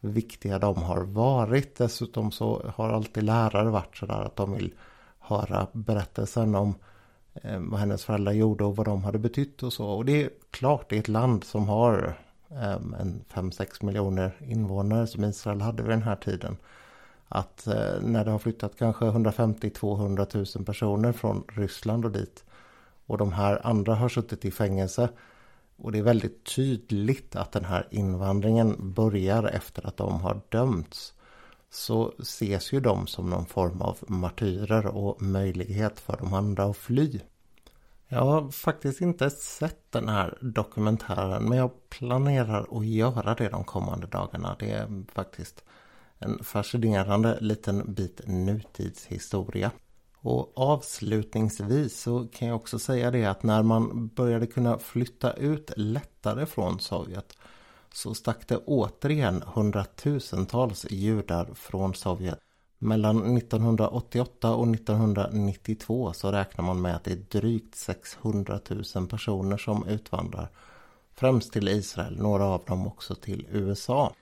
viktiga 0.00 0.58
de 0.58 0.82
har 0.82 1.00
varit. 1.00 1.76
Dessutom 1.76 2.30
så 2.32 2.72
har 2.74 2.88
alltid 2.88 3.22
lärare 3.22 3.70
varit 3.70 3.96
sådär 3.96 4.20
att 4.20 4.36
de 4.36 4.52
vill 4.52 4.74
höra 5.18 5.66
berättelsen 5.72 6.54
om 6.54 6.74
eh, 7.34 7.58
vad 7.60 7.80
hennes 7.80 8.04
föräldrar 8.04 8.32
gjorde 8.32 8.64
och 8.64 8.76
vad 8.76 8.86
de 8.86 9.04
hade 9.04 9.18
betytt 9.18 9.62
och 9.62 9.72
så. 9.72 9.86
Och 9.86 10.04
det 10.04 10.22
är 10.22 10.30
klart, 10.50 10.92
i 10.92 10.98
ett 10.98 11.08
land 11.08 11.44
som 11.44 11.68
har 11.68 12.18
eh, 12.50 12.72
en 12.72 13.24
5-6 13.32 13.84
miljoner 13.84 14.32
invånare 14.40 15.06
som 15.06 15.24
Israel 15.24 15.60
hade 15.60 15.82
vid 15.82 15.92
den 15.92 16.02
här 16.02 16.16
tiden 16.16 16.56
att 17.32 17.66
eh, 17.66 18.00
när 18.00 18.24
det 18.24 18.30
har 18.30 18.38
flyttat 18.38 18.76
kanske 18.78 19.04
150-200 19.04 20.56
000 20.56 20.64
personer 20.64 21.12
från 21.12 21.44
Ryssland 21.48 22.04
och 22.04 22.10
dit 22.10 22.44
och 23.06 23.18
de 23.18 23.32
här 23.32 23.66
andra 23.66 23.94
har 23.94 24.08
suttit 24.08 24.44
i 24.44 24.50
fängelse 24.50 25.08
och 25.76 25.92
det 25.92 25.98
är 25.98 26.02
väldigt 26.02 26.44
tydligt 26.56 27.36
att 27.36 27.52
den 27.52 27.64
här 27.64 27.88
invandringen 27.90 28.94
börjar 28.94 29.44
efter 29.44 29.86
att 29.86 29.96
de 29.96 30.20
har 30.20 30.40
dömts 30.48 31.14
så 31.70 32.12
ses 32.18 32.72
ju 32.72 32.80
de 32.80 33.06
som 33.06 33.30
någon 33.30 33.46
form 33.46 33.82
av 33.82 33.98
martyrer 34.06 34.86
och 34.86 35.22
möjlighet 35.22 36.00
för 36.00 36.16
de 36.16 36.34
andra 36.34 36.64
att 36.64 36.76
fly. 36.76 37.20
Jag 38.08 38.24
har 38.24 38.50
faktiskt 38.50 39.00
inte 39.00 39.30
sett 39.30 39.92
den 39.92 40.08
här 40.08 40.38
dokumentären 40.40 41.44
men 41.48 41.58
jag 41.58 41.70
planerar 41.88 42.66
att 42.78 42.86
göra 42.86 43.34
det 43.34 43.48
de 43.48 43.64
kommande 43.64 44.06
dagarna. 44.06 44.56
Det 44.58 44.70
är 44.70 45.04
faktiskt 45.12 45.64
en 46.22 46.44
fascinerande 46.44 47.38
liten 47.40 47.94
bit 47.94 48.20
nutidshistoria. 48.26 49.70
Och 50.16 50.52
avslutningsvis 50.58 52.00
så 52.00 52.26
kan 52.32 52.48
jag 52.48 52.56
också 52.56 52.78
säga 52.78 53.10
det 53.10 53.24
att 53.24 53.42
när 53.42 53.62
man 53.62 54.08
började 54.08 54.46
kunna 54.46 54.78
flytta 54.78 55.32
ut 55.32 55.70
lättare 55.76 56.46
från 56.46 56.80
Sovjet 56.80 57.36
så 57.92 58.14
stack 58.14 58.48
det 58.48 58.56
återigen 58.56 59.42
hundratusentals 59.54 60.86
judar 60.90 61.54
från 61.54 61.94
Sovjet. 61.94 62.38
Mellan 62.78 63.36
1988 63.36 64.54
och 64.54 64.68
1992 64.74 66.12
så 66.12 66.32
räknar 66.32 66.64
man 66.64 66.80
med 66.80 66.96
att 66.96 67.04
det 67.04 67.12
är 67.12 67.40
drygt 67.40 67.74
600 67.74 68.60
000 68.94 69.08
personer 69.08 69.56
som 69.56 69.88
utvandrar. 69.88 70.48
Främst 71.14 71.52
till 71.52 71.68
Israel, 71.68 72.16
några 72.18 72.44
av 72.44 72.64
dem 72.66 72.86
också 72.86 73.14
till 73.14 73.46
USA. 73.50 74.14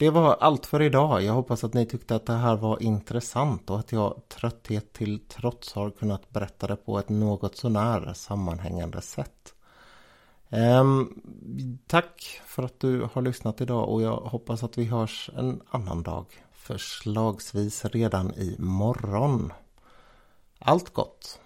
Det 0.00 0.10
var 0.10 0.36
allt 0.40 0.66
för 0.66 0.82
idag. 0.82 1.22
Jag 1.22 1.32
hoppas 1.32 1.64
att 1.64 1.74
ni 1.74 1.86
tyckte 1.86 2.14
att 2.14 2.26
det 2.26 2.32
här 2.32 2.56
var 2.56 2.82
intressant 2.82 3.70
och 3.70 3.78
att 3.78 3.92
jag 3.92 4.20
trötthet 4.28 4.92
till 4.92 5.20
trots 5.28 5.72
har 5.74 5.90
kunnat 5.90 6.30
berätta 6.30 6.66
det 6.66 6.76
på 6.76 6.98
ett 6.98 7.08
något 7.08 7.56
sånär 7.56 8.12
sammanhängande 8.14 9.00
sätt. 9.00 9.54
Um, 10.48 11.80
tack 11.86 12.40
för 12.46 12.62
att 12.62 12.80
du 12.80 13.08
har 13.12 13.22
lyssnat 13.22 13.60
idag 13.60 13.88
och 13.88 14.02
jag 14.02 14.16
hoppas 14.16 14.62
att 14.62 14.78
vi 14.78 14.84
hörs 14.84 15.30
en 15.36 15.60
annan 15.70 16.02
dag. 16.02 16.26
Förslagsvis 16.52 17.84
redan 17.84 18.34
i 18.34 18.56
morgon. 18.58 19.52
Allt 20.58 20.92
gott! 20.94 21.40